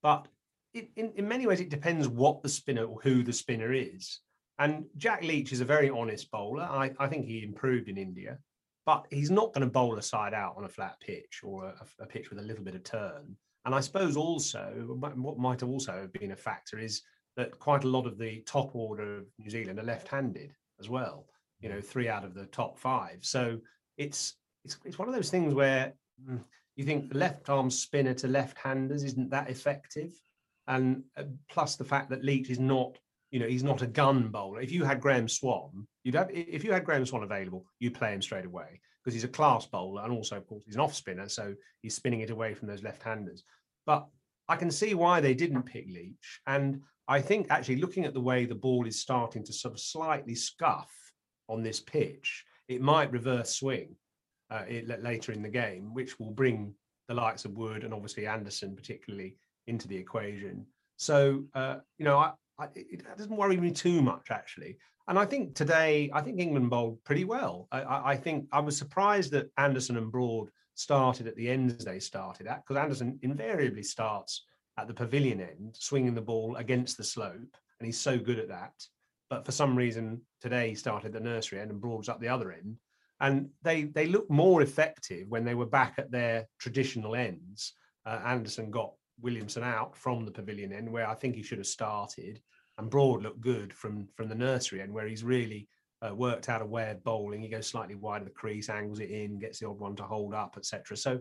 but 0.02 0.26
it, 0.72 0.88
in 0.96 1.12
in 1.16 1.28
many 1.28 1.46
ways 1.46 1.60
it 1.60 1.68
depends 1.68 2.08
what 2.08 2.42
the 2.42 2.48
spinner 2.48 2.84
or 2.84 2.98
who 3.02 3.22
the 3.22 3.32
spinner 3.32 3.72
is. 3.72 4.20
And 4.60 4.84
Jack 4.96 5.22
Leach 5.24 5.52
is 5.52 5.60
a 5.60 5.64
very 5.64 5.90
honest 5.90 6.30
bowler. 6.30 6.62
I, 6.62 6.92
I 7.00 7.08
think 7.08 7.26
he 7.26 7.42
improved 7.42 7.88
in 7.88 7.98
India 7.98 8.38
but 8.86 9.06
he's 9.10 9.30
not 9.30 9.52
going 9.52 9.66
to 9.66 9.72
bowl 9.72 9.98
a 9.98 10.02
side 10.02 10.34
out 10.34 10.54
on 10.56 10.64
a 10.64 10.68
flat 10.68 11.00
pitch 11.00 11.40
or 11.42 11.66
a, 11.66 12.02
a, 12.02 12.06
pitch 12.06 12.30
with 12.30 12.38
a 12.38 12.42
little 12.42 12.64
bit 12.64 12.74
of 12.74 12.84
turn. 12.84 13.36
And 13.64 13.74
I 13.74 13.80
suppose 13.80 14.16
also 14.16 14.96
what 14.98 15.38
might 15.38 15.60
have 15.60 15.70
also 15.70 16.08
been 16.12 16.32
a 16.32 16.36
factor 16.36 16.78
is 16.78 17.02
that 17.36 17.58
quite 17.58 17.84
a 17.84 17.88
lot 17.88 18.06
of 18.06 18.18
the 18.18 18.42
top 18.46 18.74
order 18.74 19.18
of 19.18 19.24
New 19.38 19.50
Zealand 19.50 19.78
are 19.78 19.84
left-handed 19.84 20.52
as 20.78 20.88
well. 20.88 21.26
You 21.60 21.70
know, 21.70 21.80
three 21.80 22.08
out 22.08 22.24
of 22.24 22.34
the 22.34 22.46
top 22.46 22.78
five. 22.78 23.18
So 23.22 23.58
it's 23.96 24.34
it's 24.64 24.76
it's 24.84 24.98
one 24.98 25.08
of 25.08 25.14
those 25.14 25.30
things 25.30 25.54
where 25.54 25.94
mm, 26.28 26.40
you 26.76 26.84
think 26.84 27.08
the 27.08 27.18
left 27.18 27.48
arm 27.48 27.70
spinner 27.70 28.14
to 28.14 28.28
left-handers 28.28 29.02
isn't 29.02 29.30
that 29.30 29.48
effective, 29.48 30.12
and 30.68 31.04
uh, 31.16 31.24
plus 31.48 31.76
the 31.76 31.84
fact 31.84 32.10
that 32.10 32.24
Leach 32.24 32.50
is 32.50 32.58
not 32.58 32.98
you 33.34 33.40
know, 33.40 33.48
he's 33.48 33.64
not 33.64 33.82
a 33.82 33.88
gun 33.88 34.28
bowler. 34.28 34.60
If 34.60 34.70
you 34.70 34.84
had 34.84 35.00
Graeme 35.00 35.26
Swann, 35.26 35.88
you'd 36.04 36.14
have 36.14 36.30
if 36.30 36.62
you 36.62 36.72
had 36.72 36.84
Graeme 36.84 37.04
Swann 37.04 37.24
available, 37.24 37.66
you'd 37.80 37.94
play 37.94 38.12
him 38.12 38.22
straight 38.22 38.44
away 38.44 38.80
because 39.02 39.12
he's 39.12 39.24
a 39.24 39.28
class 39.28 39.66
bowler 39.66 40.04
and 40.04 40.12
also, 40.12 40.36
of 40.36 40.46
course, 40.46 40.62
he's 40.64 40.76
an 40.76 40.80
off 40.80 40.94
spinner, 40.94 41.28
so 41.28 41.52
he's 41.82 41.96
spinning 41.96 42.20
it 42.20 42.30
away 42.30 42.54
from 42.54 42.68
those 42.68 42.84
left-handers. 42.84 43.42
But 43.86 44.06
I 44.48 44.54
can 44.54 44.70
see 44.70 44.94
why 44.94 45.20
they 45.20 45.34
didn't 45.34 45.64
pick 45.64 45.86
Leach, 45.88 46.42
and 46.46 46.80
I 47.08 47.20
think 47.20 47.48
actually 47.50 47.78
looking 47.78 48.04
at 48.04 48.14
the 48.14 48.20
way 48.20 48.44
the 48.44 48.54
ball 48.54 48.86
is 48.86 49.00
starting 49.00 49.42
to 49.46 49.52
sort 49.52 49.74
of 49.74 49.80
slightly 49.80 50.36
scuff 50.36 50.92
on 51.48 51.64
this 51.64 51.80
pitch, 51.80 52.44
it 52.68 52.80
might 52.80 53.10
reverse 53.10 53.56
swing 53.56 53.96
uh, 54.52 54.62
it, 54.68 55.02
later 55.02 55.32
in 55.32 55.42
the 55.42 55.48
game, 55.48 55.92
which 55.92 56.20
will 56.20 56.30
bring 56.30 56.72
the 57.08 57.14
likes 57.14 57.44
of 57.44 57.56
Wood 57.56 57.82
and 57.82 57.92
obviously 57.92 58.28
Anderson 58.28 58.76
particularly 58.76 59.34
into 59.66 59.88
the 59.88 59.96
equation. 59.96 60.64
So 60.98 61.42
uh, 61.54 61.78
you 61.98 62.04
know, 62.04 62.18
I, 62.18 62.32
I, 62.58 62.68
it 62.74 63.04
doesn't 63.16 63.36
worry 63.36 63.56
me 63.56 63.70
too 63.70 64.02
much 64.02 64.30
actually. 64.30 64.78
And 65.06 65.18
I 65.18 65.26
think 65.26 65.54
today, 65.54 66.10
I 66.14 66.22
think 66.22 66.40
England 66.40 66.70
bowled 66.70 67.04
pretty 67.04 67.24
well. 67.24 67.68
I, 67.70 68.12
I 68.12 68.16
think 68.16 68.46
I 68.52 68.60
was 68.60 68.78
surprised 68.78 69.32
that 69.32 69.50
Anderson 69.58 69.96
and 69.98 70.10
Broad 70.10 70.48
started 70.74 71.26
at 71.26 71.36
the 71.36 71.50
ends 71.50 71.84
they 71.84 71.98
started 71.98 72.46
at, 72.46 72.64
because 72.64 72.80
Anderson 72.82 73.18
invariably 73.22 73.82
starts 73.82 74.44
at 74.78 74.88
the 74.88 74.94
pavilion 74.94 75.40
end, 75.40 75.76
swinging 75.78 76.14
the 76.14 76.22
ball 76.22 76.56
against 76.56 76.96
the 76.96 77.04
slope, 77.04 77.56
and 77.78 77.86
he's 77.86 78.00
so 78.00 78.18
good 78.18 78.38
at 78.38 78.48
that. 78.48 78.72
But 79.28 79.44
for 79.44 79.52
some 79.52 79.76
reason, 79.76 80.22
today 80.40 80.70
he 80.70 80.74
started 80.74 81.12
the 81.12 81.20
nursery 81.20 81.60
end 81.60 81.70
and 81.70 81.80
Broad's 81.80 82.08
up 82.08 82.20
the 82.20 82.28
other 82.28 82.52
end. 82.52 82.76
And 83.20 83.50
they 83.62 83.84
they 83.84 84.06
looked 84.06 84.30
more 84.30 84.62
effective 84.62 85.28
when 85.28 85.44
they 85.44 85.54
were 85.54 85.66
back 85.66 85.94
at 85.98 86.10
their 86.10 86.46
traditional 86.58 87.14
ends. 87.14 87.74
Uh, 88.04 88.20
Anderson 88.24 88.70
got 88.70 88.92
Williamson 89.20 89.62
out 89.62 89.96
from 89.96 90.24
the 90.24 90.30
pavilion 90.30 90.72
end, 90.72 90.90
where 90.90 91.08
I 91.08 91.14
think 91.14 91.34
he 91.34 91.42
should 91.42 91.58
have 91.58 91.66
started, 91.66 92.40
and 92.78 92.90
Broad 92.90 93.22
looked 93.22 93.40
good 93.40 93.72
from 93.72 94.08
from 94.14 94.28
the 94.28 94.34
nursery 94.34 94.80
end, 94.80 94.92
where 94.92 95.06
he's 95.06 95.24
really 95.24 95.68
uh, 96.02 96.14
worked 96.14 96.48
out 96.48 96.62
a 96.62 96.66
way 96.66 96.90
of 96.90 97.04
bowling. 97.04 97.40
He 97.40 97.48
goes 97.48 97.66
slightly 97.66 97.94
wide 97.94 98.22
of 98.22 98.26
the 98.26 98.34
crease, 98.34 98.68
angles 98.68 99.00
it 99.00 99.10
in, 99.10 99.38
gets 99.38 99.58
the 99.60 99.68
odd 99.68 99.78
one 99.78 99.96
to 99.96 100.02
hold 100.02 100.34
up, 100.34 100.54
etc. 100.56 100.96
So, 100.96 101.20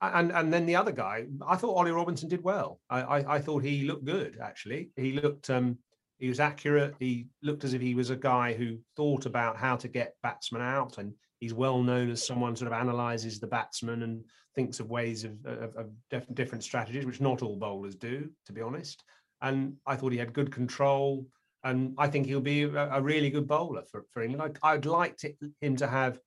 and 0.00 0.32
and 0.32 0.52
then 0.52 0.66
the 0.66 0.76
other 0.76 0.92
guy, 0.92 1.26
I 1.46 1.56
thought 1.56 1.76
Ollie 1.76 1.92
Robinson 1.92 2.28
did 2.28 2.42
well. 2.42 2.80
I, 2.90 3.02
I, 3.02 3.34
I 3.36 3.38
thought 3.40 3.62
he 3.62 3.84
looked 3.84 4.04
good 4.04 4.38
actually. 4.42 4.90
He 4.96 5.12
looked 5.12 5.50
um, 5.50 5.78
he 6.18 6.28
was 6.28 6.40
accurate. 6.40 6.94
He 6.98 7.26
looked 7.42 7.64
as 7.64 7.74
if 7.74 7.82
he 7.82 7.94
was 7.94 8.10
a 8.10 8.16
guy 8.16 8.54
who 8.54 8.78
thought 8.96 9.26
about 9.26 9.56
how 9.56 9.76
to 9.76 9.88
get 9.88 10.16
batsmen 10.22 10.62
out, 10.62 10.98
and 10.98 11.14
he's 11.44 11.52
well 11.52 11.82
known 11.82 12.10
as 12.10 12.26
someone 12.26 12.56
sort 12.56 12.72
of 12.72 12.78
analyzes 12.78 13.38
the 13.38 13.46
batsman 13.46 14.02
and 14.02 14.24
thinks 14.54 14.80
of 14.80 14.88
ways 14.88 15.24
of, 15.24 15.32
of, 15.44 15.76
of 15.76 16.34
different 16.34 16.64
strategies, 16.64 17.04
which 17.04 17.20
not 17.20 17.42
all 17.42 17.56
bowlers 17.56 17.96
do, 17.96 18.30
to 18.46 18.52
be 18.54 18.62
honest. 18.62 19.04
And 19.42 19.74
I 19.86 19.94
thought 19.94 20.12
he 20.12 20.18
had 20.18 20.32
good 20.32 20.50
control, 20.50 21.26
and 21.62 21.94
I 21.98 22.08
think 22.08 22.24
he'll 22.24 22.40
be 22.40 22.62
a, 22.62 22.94
a 22.94 23.02
really 23.02 23.28
good 23.28 23.46
bowler 23.46 23.82
for, 23.90 24.06
for 24.10 24.22
England. 24.22 24.56
I, 24.62 24.72
would 24.74 24.86
like 24.86 25.18
to, 25.18 25.34
him 25.60 25.76
to 25.76 25.86
have 25.86 26.18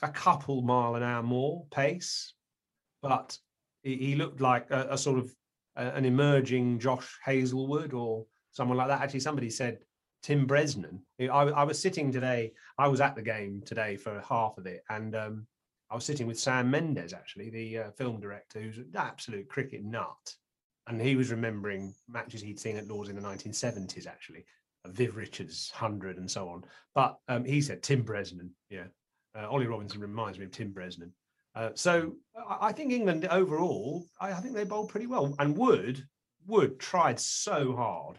a 0.00 0.08
couple 0.08 0.62
mile 0.62 0.94
an 0.94 1.02
hour 1.02 1.22
more 1.22 1.66
pace, 1.70 2.32
but 3.02 3.36
he, 3.82 3.96
he 3.96 4.14
looked 4.14 4.40
like 4.40 4.70
a, 4.70 4.88
a 4.92 4.96
sort 4.96 5.18
of 5.18 5.30
a, 5.76 5.88
an 5.88 6.06
emerging 6.06 6.78
Josh 6.78 7.18
Hazlewood 7.22 7.92
or 7.92 8.24
someone 8.50 8.78
like 8.78 8.88
that. 8.88 9.02
Actually, 9.02 9.20
somebody 9.20 9.50
said 9.50 9.80
Tim 10.22 10.46
Bresnan. 10.46 11.00
I, 11.20 11.26
I, 11.26 11.64
was 11.64 11.80
sitting 11.80 12.12
today. 12.12 12.52
I 12.78 12.88
was 12.88 13.00
at 13.00 13.16
the 13.16 13.22
game 13.22 13.62
today 13.64 13.96
for 13.96 14.22
half 14.28 14.56
of 14.56 14.66
it, 14.66 14.84
and 14.88 15.14
um, 15.16 15.46
I 15.90 15.94
was 15.94 16.04
sitting 16.04 16.26
with 16.26 16.38
Sam 16.38 16.70
Mendes, 16.70 17.12
actually, 17.12 17.50
the 17.50 17.78
uh, 17.78 17.90
film 17.90 18.20
director, 18.20 18.60
who's 18.60 18.78
an 18.78 18.92
absolute 18.96 19.48
cricket 19.48 19.84
nut. 19.84 20.34
And 20.86 21.00
he 21.00 21.16
was 21.16 21.30
remembering 21.30 21.94
matches 22.08 22.40
he'd 22.40 22.58
seen 22.58 22.76
at 22.76 22.88
Lords 22.88 23.10
in 23.10 23.16
the 23.16 23.22
1970s, 23.22 24.06
actually, 24.06 24.44
Viv 24.86 25.16
Richards, 25.16 25.70
100, 25.74 26.18
and 26.18 26.30
so 26.30 26.48
on. 26.48 26.64
But 26.94 27.18
um, 27.28 27.44
he 27.44 27.60
said 27.60 27.82
Tim 27.82 28.04
Bresnan. 28.04 28.50
Yeah. 28.70 28.86
Uh, 29.36 29.48
Ollie 29.48 29.66
Robinson 29.66 30.00
reminds 30.00 30.38
me 30.38 30.44
of 30.44 30.50
Tim 30.50 30.72
Bresnan. 30.72 31.10
Uh, 31.54 31.70
so 31.74 32.16
I 32.48 32.72
think 32.72 32.92
England 32.92 33.26
overall, 33.30 34.06
I, 34.18 34.32
I, 34.32 34.40
think 34.40 34.54
they 34.54 34.64
bowled 34.64 34.88
pretty 34.88 35.06
well. 35.06 35.34
And 35.38 35.56
Wood, 35.56 36.02
Wood 36.46 36.80
tried 36.80 37.20
so 37.20 37.76
hard. 37.76 38.18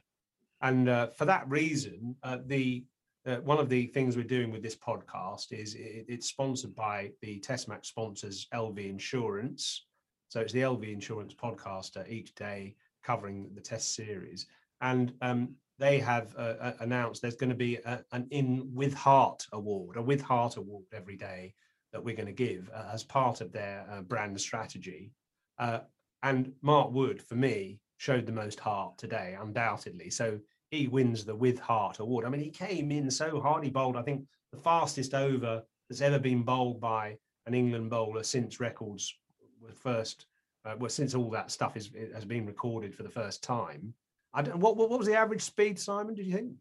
And 0.64 0.88
uh, 0.88 1.08
for 1.08 1.26
that 1.26 1.48
reason, 1.50 2.16
uh, 2.24 2.38
the 2.46 2.86
uh, 3.26 3.38
one 3.38 3.58
of 3.58 3.70
the 3.70 3.88
things 3.88 4.18
we're 4.18 4.24
doing 4.24 4.52
with 4.52 4.64
this 4.64 4.76
podcast 4.76 5.52
is 5.52 5.76
it, 5.76 6.06
it's 6.08 6.28
sponsored 6.28 6.74
by 6.76 7.12
the 7.22 7.40
Test 7.40 7.68
Match 7.68 7.88
sponsors 7.88 8.48
LV 8.54 8.78
Insurance. 8.78 9.86
So 10.30 10.40
it's 10.40 10.54
the 10.54 10.62
LV 10.62 10.92
Insurance 10.92 11.34
podcast 11.34 11.98
uh, 11.98 12.04
each 12.08 12.34
day 12.36 12.76
covering 13.04 13.50
the 13.54 13.62
Test 13.62 13.94
series, 13.94 14.48
and 14.80 15.14
um, 15.22 15.56
they 15.80 16.00
have 16.00 16.34
uh, 16.38 16.56
uh 16.60 16.74
announced 16.80 17.22
there's 17.22 17.36
going 17.36 17.50
to 17.50 17.56
be 17.56 17.76
a, 17.86 18.04
an 18.14 18.28
In 18.32 18.70
With 18.74 18.94
Heart 18.94 19.46
award, 19.52 19.98
a 19.98 20.02
With 20.02 20.22
Heart 20.22 20.56
award 20.56 20.86
every 20.94 21.18
day 21.18 21.54
that 21.92 22.04
we're 22.04 22.16
going 22.16 22.28
to 22.28 22.32
give 22.32 22.70
uh, 22.74 22.90
as 22.94 23.04
part 23.04 23.42
of 23.42 23.52
their 23.52 23.86
uh, 23.92 24.02
brand 24.02 24.40
strategy. 24.40 25.12
and 25.60 26.54
Mark 26.62 26.92
Wood, 26.92 27.22
for 27.22 27.36
me, 27.36 27.80
showed 27.98 28.26
the 28.26 28.32
most 28.32 28.60
heart 28.60 28.98
today, 28.98 29.38
undoubtedly. 29.40 30.10
So 30.10 30.40
he 30.74 30.88
wins 30.88 31.26
the 31.26 31.36
with 31.36 31.60
heart 31.60 32.00
award. 32.00 32.26
I 32.26 32.30
mean, 32.30 32.42
he 32.42 32.50
came 32.50 32.92
in 32.92 33.10
so 33.10 33.40
hard. 33.40 33.64
He 33.64 33.70
bowled, 33.70 33.98
I 33.98 34.02
think, 34.02 34.26
the 34.52 34.58
fastest 34.58 35.14
over 35.14 35.64
that's 35.90 36.02
ever 36.02 36.20
been 36.20 36.44
bowled 36.44 36.80
by 36.80 37.18
an 37.46 37.54
England 37.54 37.90
bowler 37.90 38.24
since 38.24 38.60
records 38.60 39.14
were 39.62 39.72
first, 39.72 40.26
uh, 40.66 40.76
well, 40.80 40.90
since 40.90 41.16
all 41.16 41.30
that 41.32 41.52
stuff 41.52 41.78
is 41.78 41.92
has 42.14 42.26
been 42.26 42.46
recorded 42.46 42.96
for 42.96 43.04
the 43.04 43.10
first 43.10 43.44
time. 43.44 43.94
I 44.34 44.42
don't, 44.42 44.60
what, 44.60 44.78
what 44.78 44.90
was 44.90 45.08
the 45.08 45.16
average 45.16 45.42
speed, 45.42 45.80
Simon? 45.80 46.16
Did 46.16 46.26
you 46.26 46.34
think? 46.34 46.54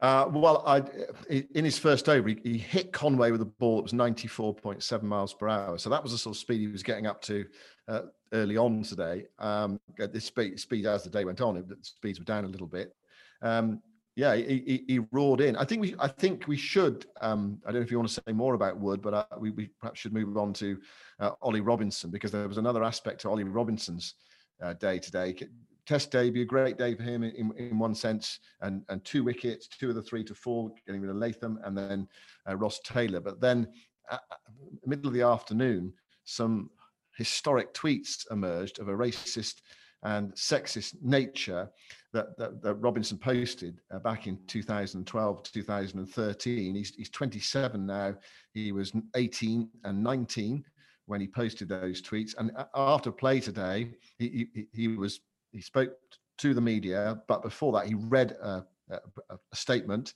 Uh, 0.00 0.28
well, 0.30 0.62
I, 0.66 0.82
in 1.30 1.64
his 1.64 1.78
first 1.78 2.08
over, 2.10 2.28
he, 2.28 2.36
he, 2.42 2.58
hit 2.58 2.92
Conway 2.92 3.30
with 3.30 3.40
a 3.40 3.46
ball 3.46 3.76
that 3.76 3.82
was 3.82 3.92
94.7 3.94 5.02
miles 5.02 5.32
per 5.32 5.48
hour. 5.48 5.78
So 5.78 5.88
that 5.88 6.02
was 6.02 6.12
the 6.12 6.18
sort 6.18 6.36
of 6.36 6.40
speed 6.40 6.60
he 6.60 6.66
was 6.66 6.82
getting 6.82 7.06
up 7.06 7.22
to 7.22 7.46
uh, 7.88 8.02
early 8.34 8.58
on 8.58 8.82
today. 8.82 9.24
Um, 9.38 9.80
this 9.96 10.26
speed, 10.26 10.60
speed 10.60 10.84
as 10.84 11.02
the 11.02 11.08
day 11.08 11.24
went 11.24 11.40
on, 11.40 11.54
the 11.54 11.78
speeds 11.80 12.18
were 12.18 12.26
down 12.26 12.44
a 12.44 12.48
little 12.48 12.66
bit. 12.66 12.94
Um, 13.42 13.82
yeah, 14.16 14.34
he, 14.34 14.62
he, 14.66 14.84
he, 14.88 15.00
roared 15.12 15.42
in. 15.42 15.56
I 15.56 15.64
think 15.64 15.82
we, 15.82 15.94
I 15.98 16.08
think 16.08 16.48
we 16.48 16.56
should. 16.56 17.04
Um, 17.20 17.60
I 17.66 17.70
don't 17.70 17.80
know 17.80 17.84
if 17.84 17.90
you 17.90 17.98
want 17.98 18.08
to 18.08 18.22
say 18.26 18.32
more 18.32 18.54
about 18.54 18.80
Wood, 18.80 19.02
but 19.02 19.12
uh, 19.12 19.26
we, 19.38 19.50
we, 19.50 19.68
perhaps 19.78 20.00
should 20.00 20.14
move 20.14 20.34
on 20.38 20.54
to 20.54 20.78
uh, 21.20 21.32
Ollie 21.42 21.60
Robinson 21.60 22.10
because 22.10 22.32
there 22.32 22.48
was 22.48 22.56
another 22.56 22.82
aspect 22.82 23.20
to 23.20 23.28
Ollie 23.28 23.44
Robinson's 23.44 24.14
uh, 24.62 24.72
day 24.72 24.98
today. 24.98 25.36
Test 25.86 26.10
debut, 26.10 26.46
great 26.46 26.78
day 26.78 26.94
for 26.94 27.02
him 27.02 27.22
in, 27.22 27.52
in 27.58 27.78
one 27.78 27.94
sense, 27.94 28.40
and 28.62 28.82
and 28.88 29.04
two 29.04 29.22
wickets, 29.22 29.68
two 29.68 29.90
of 29.90 29.94
the 29.94 30.02
three 30.02 30.24
to 30.24 30.34
four, 30.34 30.72
getting 30.86 31.02
rid 31.02 31.10
of 31.10 31.16
Latham, 31.16 31.60
and 31.64 31.76
then 31.76 32.08
uh, 32.48 32.56
Ross 32.56 32.80
Taylor. 32.84 33.20
But 33.20 33.40
then, 33.40 33.68
uh, 34.10 34.16
middle 34.86 35.08
of 35.08 35.14
the 35.14 35.22
afternoon, 35.22 35.92
some 36.24 36.70
historic 37.16 37.74
tweets 37.74 38.30
emerged 38.30 38.78
of 38.78 38.88
a 38.88 38.92
racist 38.92 39.60
and 40.02 40.32
sexist 40.34 40.94
nature 41.02 41.68
that, 42.16 42.38
that, 42.38 42.62
that 42.62 42.74
Robinson 42.76 43.18
posted 43.18 43.80
uh, 43.92 43.98
back 43.98 44.26
in 44.26 44.38
2012 44.46 45.42
2013. 45.42 46.74
He's, 46.74 46.94
he's 46.94 47.10
27 47.10 47.84
now. 47.84 48.14
He 48.54 48.72
was 48.72 48.92
18 49.14 49.68
and 49.84 50.02
19 50.02 50.64
when 51.04 51.20
he 51.20 51.28
posted 51.28 51.68
those 51.68 52.00
tweets. 52.00 52.34
And 52.38 52.50
after 52.74 53.12
play 53.12 53.38
today, 53.40 53.90
he, 54.18 54.48
he, 54.54 54.66
he 54.72 54.88
was 54.88 55.20
he 55.52 55.60
spoke 55.60 55.92
to 56.38 56.54
the 56.54 56.60
media, 56.60 57.20
but 57.28 57.42
before 57.42 57.72
that, 57.72 57.86
he 57.86 57.94
read 57.94 58.32
a, 58.42 58.64
a, 58.90 58.98
a 59.30 59.56
statement 59.56 60.14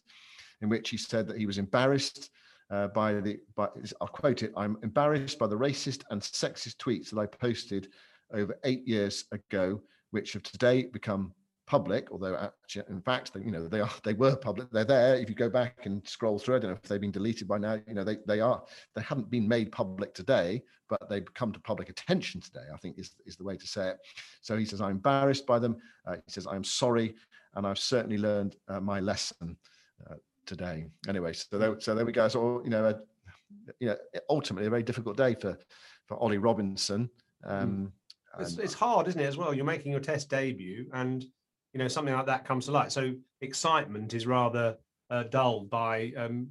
in 0.63 0.69
which 0.69 0.91
he 0.91 0.97
said 0.97 1.27
that 1.27 1.39
he 1.39 1.47
was 1.47 1.59
embarrassed 1.59 2.31
uh, 2.71 2.89
by 2.89 3.15
the, 3.15 3.39
by, 3.57 3.69
I'll 4.01 4.09
quote 4.09 4.43
it, 4.43 4.53
I'm 4.57 4.77
embarrassed 4.83 5.39
by 5.39 5.47
the 5.47 5.57
racist 5.57 6.03
and 6.11 6.21
sexist 6.21 6.77
tweets 6.77 7.11
that 7.11 7.19
I 7.19 7.27
posted 7.27 7.89
over 8.33 8.59
eight 8.65 8.87
years 8.87 9.25
ago, 9.33 9.81
which 10.11 10.35
have 10.35 10.43
today 10.43 10.85
become 10.85 11.33
public, 11.71 12.11
although 12.11 12.35
actually, 12.35 12.83
in 12.89 13.01
fact, 13.01 13.33
they, 13.33 13.43
you 13.43 13.53
know, 13.53 13.69
they 13.69 13.81
are 13.81 13.91
they 14.03 14.13
were 14.13 14.35
public. 14.35 14.69
They're 14.73 14.85
there. 14.85 15.15
If 15.15 15.29
you 15.29 15.37
go 15.37 15.49
back 15.49 15.87
and 15.87 16.07
scroll 16.07 16.37
through, 16.37 16.57
I 16.57 16.59
don't 16.59 16.71
know 16.73 16.77
if 16.83 16.89
they've 16.89 17.01
been 17.01 17.13
deleted 17.13 17.47
by 17.47 17.59
now. 17.59 17.79
You 17.87 17.95
know, 17.95 18.03
they 18.03 18.17
they 18.27 18.41
are 18.41 18.61
they 18.97 19.03
haven't 19.03 19.31
been 19.31 19.47
made 19.47 19.71
public 19.71 20.13
today, 20.13 20.65
but 20.89 21.09
they've 21.09 21.33
come 21.35 21.53
to 21.53 21.61
public 21.61 21.89
attention 21.89 22.41
today. 22.41 22.67
I 22.75 22.77
think 22.79 22.99
is 22.99 23.13
is 23.25 23.37
the 23.37 23.45
way 23.45 23.57
to 23.57 23.67
say 23.69 23.91
it. 23.91 23.99
So 24.41 24.57
he 24.57 24.65
says, 24.65 24.81
I'm 24.81 24.91
embarrassed 24.91 25.47
by 25.47 25.61
them. 25.61 25.77
Uh, 26.05 26.17
he 26.27 26.33
says, 26.33 26.49
I'm 26.49 26.65
sorry, 26.65 27.15
and 27.55 27.65
I've 27.65 27.79
certainly 27.79 28.19
learned 28.19 28.57
uh, 28.67 28.81
my 28.81 28.99
lesson 28.99 29.57
uh, 30.11 30.17
today. 30.47 30.87
Anyway, 31.09 31.33
so 31.35 31.57
there, 31.57 31.79
so 31.79 31.95
there 31.95 32.05
we 32.05 32.11
go. 32.11 32.27
So 32.27 32.63
you 32.65 32.71
know, 32.71 32.85
a, 32.87 33.01
you 33.79 33.87
know, 33.87 33.97
ultimately 34.29 34.67
a 34.67 34.71
very 34.71 34.83
difficult 34.83 35.17
day 35.17 35.37
for 35.37 35.57
for 36.07 36.17
Ollie 36.19 36.39
Robinson. 36.39 37.09
Um, 37.45 37.93
it's, 38.41 38.59
it's 38.59 38.75
hard, 38.75 39.07
isn't 39.07 39.21
it? 39.21 39.27
As 39.27 39.37
well, 39.37 39.55
you're 39.55 39.65
making 39.65 39.93
your 39.93 40.01
Test 40.01 40.29
debut, 40.29 40.89
and 40.93 41.25
you 41.73 41.79
know 41.79 41.89
something 41.89 42.15
like 42.15 42.27
that 42.27 42.45
comes 42.45 42.67
to 42.67 42.73
light. 42.73 42.93
So 42.93 43.13
excitement 43.41 44.15
is 44.15 44.27
rather 44.27 44.77
uh, 45.11 45.25
dulled 45.25 45.71
by 45.71 46.13
um, 46.17 46.49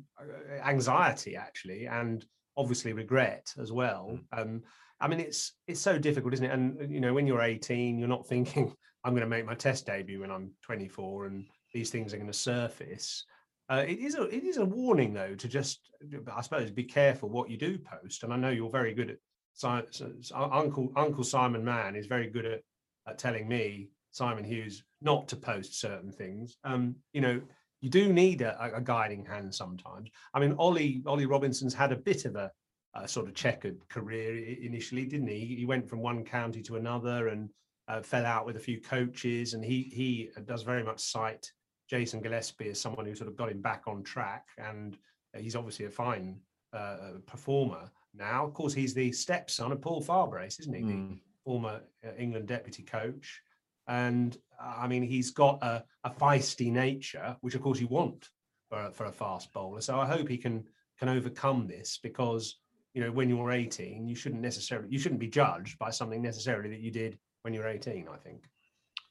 anxiety 0.63 1.35
actually 1.35 1.87
and 1.87 2.25
obviously 2.57 2.93
regret 2.93 3.53
as 3.59 3.71
well. 3.71 4.19
Mm. 4.33 4.41
um, 4.41 4.63
i 5.01 5.07
mean 5.07 5.21
it's 5.21 5.53
it's 5.67 5.79
so 5.79 5.97
difficult 5.97 6.33
isn't 6.33 6.45
it? 6.45 6.51
And 6.51 6.93
you 6.93 6.99
know 6.99 7.13
when 7.13 7.25
you're 7.25 7.41
18 7.41 7.97
you're 7.97 8.07
not 8.07 8.27
thinking 8.33 8.73
i'm 9.03 9.13
going 9.13 9.21
to 9.21 9.27
make 9.27 9.45
my 9.45 9.55
test 9.55 9.85
debut 9.85 10.19
when 10.19 10.31
i'm 10.31 10.51
24 10.63 11.27
and 11.27 11.45
these 11.73 11.89
things 11.89 12.13
are 12.13 12.17
going 12.17 12.27
to 12.27 12.33
surface. 12.33 13.25
Uh, 13.69 13.85
it 13.87 13.99
is 13.99 14.15
a 14.15 14.23
it 14.23 14.43
is 14.43 14.57
a 14.57 14.65
warning 14.65 15.13
though 15.13 15.35
to 15.35 15.47
just 15.47 15.91
i 16.35 16.41
suppose 16.41 16.71
be 16.71 16.83
careful 16.83 17.29
what 17.29 17.49
you 17.49 17.57
do 17.57 17.77
post. 17.77 18.23
And 18.23 18.33
i 18.33 18.35
know 18.35 18.49
you're 18.49 18.69
very 18.69 18.93
good 18.93 19.11
at 19.11 19.17
science 19.53 20.01
uncle 20.33 20.91
uncle 20.95 21.23
simon 21.23 21.63
mann 21.63 21.95
is 21.95 22.07
very 22.07 22.29
good 22.29 22.45
at, 22.45 22.61
at 23.07 23.17
telling 23.17 23.47
me 23.47 23.89
Simon 24.11 24.43
Hughes 24.43 24.83
not 25.01 25.27
to 25.29 25.35
post 25.35 25.79
certain 25.79 26.11
things. 26.11 26.57
Um, 26.63 26.95
you 27.13 27.21
know, 27.21 27.41
you 27.81 27.89
do 27.89 28.11
need 28.11 28.41
a, 28.41 28.75
a, 28.75 28.81
guiding 28.81 29.23
hand 29.23 29.53
sometimes. 29.53 30.09
I 30.33 30.39
mean, 30.39 30.55
Ollie 30.57 31.01
Ollie 31.05 31.25
Robinson's 31.25 31.73
had 31.73 31.91
a 31.91 31.95
bit 31.95 32.25
of 32.25 32.35
a, 32.35 32.51
a, 32.93 33.07
sort 33.07 33.27
of 33.27 33.35
checkered 33.35 33.87
career 33.87 34.37
initially, 34.61 35.05
didn't 35.05 35.27
he? 35.27 35.55
He 35.57 35.65
went 35.65 35.87
from 35.87 35.99
one 35.99 36.25
county 36.25 36.61
to 36.63 36.75
another 36.75 37.29
and 37.29 37.49
uh, 37.87 38.01
fell 38.01 38.25
out 38.25 38.45
with 38.45 38.57
a 38.57 38.59
few 38.59 38.81
coaches, 38.81 39.53
and 39.53 39.63
he 39.63 39.83
he 39.93 40.29
does 40.45 40.63
very 40.63 40.83
much 40.83 40.99
cite 40.99 41.51
Jason 41.89 42.21
Gillespie 42.21 42.69
as 42.69 42.81
someone 42.81 43.05
who 43.05 43.15
sort 43.15 43.29
of 43.29 43.37
got 43.37 43.51
him 43.51 43.61
back 43.61 43.83
on 43.87 44.03
track, 44.03 44.47
and 44.57 44.97
he's 45.37 45.55
obviously 45.55 45.85
a 45.85 45.91
fine 45.91 46.39
uh, 46.73 47.13
performer 47.25 47.89
now. 48.13 48.45
Of 48.45 48.53
course, 48.53 48.73
he's 48.73 48.93
the 48.93 49.11
stepson 49.11 49.71
of 49.71 49.81
Paul 49.81 50.03
Farbrace, 50.03 50.59
isn't 50.59 50.73
he? 50.73 50.81
Mm. 50.81 50.87
The 50.87 50.93
hmm. 50.93 51.13
former 51.45 51.81
uh, 52.05 52.11
England 52.17 52.47
deputy 52.47 52.83
coach 52.83 53.41
and 53.89 54.37
I 54.61 54.87
mean 54.87 55.03
he's 55.03 55.31
got 55.31 55.61
a, 55.61 55.83
a 56.05 56.09
feisty 56.11 56.71
nature, 56.71 57.35
which 57.41 57.55
of 57.55 57.61
course 57.61 57.79
you 57.79 57.87
want 57.87 58.29
for, 58.69 58.91
for 58.93 59.05
a 59.05 59.11
fast 59.11 59.51
bowler. 59.51 59.81
So 59.81 59.99
I 59.99 60.05
hope 60.05 60.29
he 60.29 60.37
can 60.37 60.63
can 60.97 61.09
overcome 61.09 61.67
this 61.67 61.99
because 62.01 62.59
you 62.93 63.01
know 63.01 63.11
when 63.11 63.29
you're 63.29 63.51
18, 63.51 64.07
you 64.07 64.15
shouldn't 64.15 64.41
necessarily 64.41 64.87
you 64.89 64.99
shouldn't 64.99 65.19
be 65.19 65.27
judged 65.27 65.77
by 65.79 65.89
something 65.89 66.21
necessarily 66.21 66.69
that 66.69 66.79
you 66.79 66.91
did 66.91 67.17
when 67.41 67.53
you're 67.53 67.67
18. 67.67 68.07
I 68.07 68.17
think. 68.17 68.43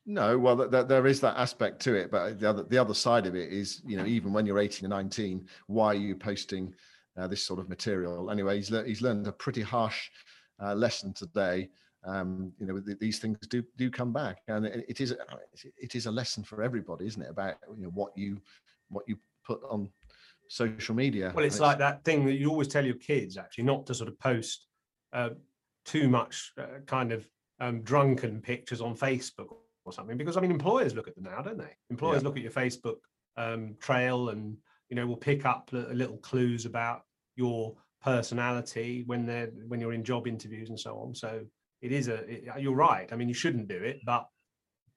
No, 0.07 0.39
well, 0.39 0.57
th- 0.57 0.71
th- 0.71 0.87
there 0.87 1.07
is 1.07 1.21
that 1.21 1.37
aspect 1.37 1.81
to 1.83 1.95
it, 1.95 2.11
but 2.11 2.41
the 2.41 2.49
other 2.49 2.63
the 2.63 2.79
other 2.79 2.95
side 2.95 3.27
of 3.27 3.35
it 3.35 3.53
is, 3.53 3.83
you 3.85 3.97
know, 3.97 4.07
even 4.07 4.33
when 4.33 4.47
you're 4.47 4.59
18 4.59 4.87
or 4.87 4.89
19, 4.89 5.47
why 5.67 5.89
are 5.89 5.95
you 5.95 6.15
posting 6.15 6.73
uh, 7.19 7.27
this 7.27 7.43
sort 7.43 7.59
of 7.59 7.69
material? 7.69 8.31
Anyway, 8.31 8.57
he's 8.57 8.71
le- 8.71 8.85
he's 8.87 9.03
learned 9.03 9.27
a 9.27 9.33
pretty 9.33 9.61
harsh 9.61 10.09
uh, 10.63 10.75
lesson 10.75 11.13
today 11.13 11.69
um, 12.09 12.53
you 12.59 12.67
know 12.67 12.81
these 12.81 13.19
things 13.19 13.39
do 13.49 13.63
do 13.77 13.91
come 13.91 14.13
back. 14.13 14.39
And 14.49 14.67
it, 14.67 14.85
it 14.89 15.01
is 15.01 15.15
it 15.77 15.95
is 15.95 16.07
a 16.07 16.11
lesson 16.11 16.43
for 16.43 16.63
everybody 16.63 17.07
isn't 17.07 17.23
it 17.23 17.31
about 17.31 17.57
you 17.77 17.85
know 17.85 17.91
what 17.91 18.17
you 18.17 18.41
what 18.89 19.05
you 19.07 19.19
put 19.45 19.61
on 19.69 19.91
social 20.49 20.95
media. 20.95 21.33
Well 21.35 21.45
it's, 21.45 21.57
it's 21.57 21.61
like 21.61 21.79
that 21.79 22.05
thing 22.05 22.25
that 22.27 22.35
you 22.35 22.51
always 22.51 22.69
tell 22.69 22.85
your 22.85 22.97
kids 22.97 23.37
actually 23.37 23.65
not 23.65 23.87
to 23.87 23.95
sort 23.95 24.09
of 24.09 24.19
post 24.19 24.67
uh, 25.13 25.31
too 25.85 26.09
much 26.09 26.53
uh, 26.59 26.81
kind 26.87 27.13
of 27.13 27.29
um, 27.61 27.83
drunken 27.83 28.41
pictures 28.41 28.81
on 28.81 28.95
facebook 28.95 29.49
or 29.85 29.93
something 29.93 30.17
because 30.17 30.37
i 30.37 30.41
mean 30.41 30.51
employers 30.51 30.95
look 30.95 31.09
at 31.09 31.15
them 31.15 31.25
now 31.25 31.43
don't 31.43 31.59
they? 31.59 31.75
Employers 31.91 32.23
yeah. 32.23 32.29
look 32.29 32.37
at 32.37 32.43
your 32.43 32.53
facebook 32.53 32.97
um, 33.37 33.75
trail 33.81 34.31
and 34.31 34.57
you 34.91 34.97
know 34.97 35.07
will 35.07 35.17
pick 35.17 35.45
up 35.45 35.69
little 35.73 36.19
clues 36.19 36.67
about 36.67 37.03
your 37.37 37.75
personality 38.03 39.03
when 39.07 39.27
they're 39.27 39.51
when 39.67 39.81
you're 39.81 39.93
in 39.93 40.05
job 40.05 40.27
interviews 40.27 40.69
and 40.69 40.79
so 40.79 40.97
on. 40.99 41.15
So 41.15 41.41
it 41.81 41.93
is 41.93 42.09
a 42.09 42.15
it, 42.31 42.45
you're 42.59 42.75
right. 42.75 43.09
I 43.13 43.17
mean 43.17 43.29
you 43.29 43.35
shouldn't 43.35 43.69
do 43.69 43.77
it 43.77 44.01
but 44.05 44.27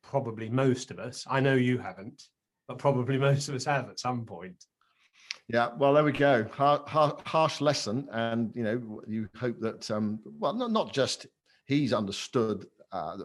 probably 0.03 0.49
most 0.49 0.89
of 0.89 0.97
us 0.97 1.25
i 1.29 1.39
know 1.39 1.53
you 1.53 1.77
haven't 1.77 2.23
but 2.67 2.77
probably 2.79 3.17
most 3.29 3.49
of 3.49 3.55
us 3.55 3.65
have 3.65 3.89
at 3.89 3.99
some 3.99 4.25
point. 4.25 4.65
Yeah 5.47 5.69
well 5.77 5.93
there 5.93 6.03
we 6.03 6.11
go. 6.11 6.45
Har- 6.53 6.83
har- 6.87 7.17
harsh 7.25 7.61
lesson 7.61 8.07
and 8.11 8.51
you 8.55 8.63
know 8.63 9.01
you 9.07 9.29
hope 9.37 9.59
that 9.59 9.89
um 9.91 10.19
well 10.39 10.53
not, 10.53 10.71
not 10.71 10.93
just 10.93 11.27
he's 11.65 11.93
understood 11.93 12.65
uh, 12.91 13.17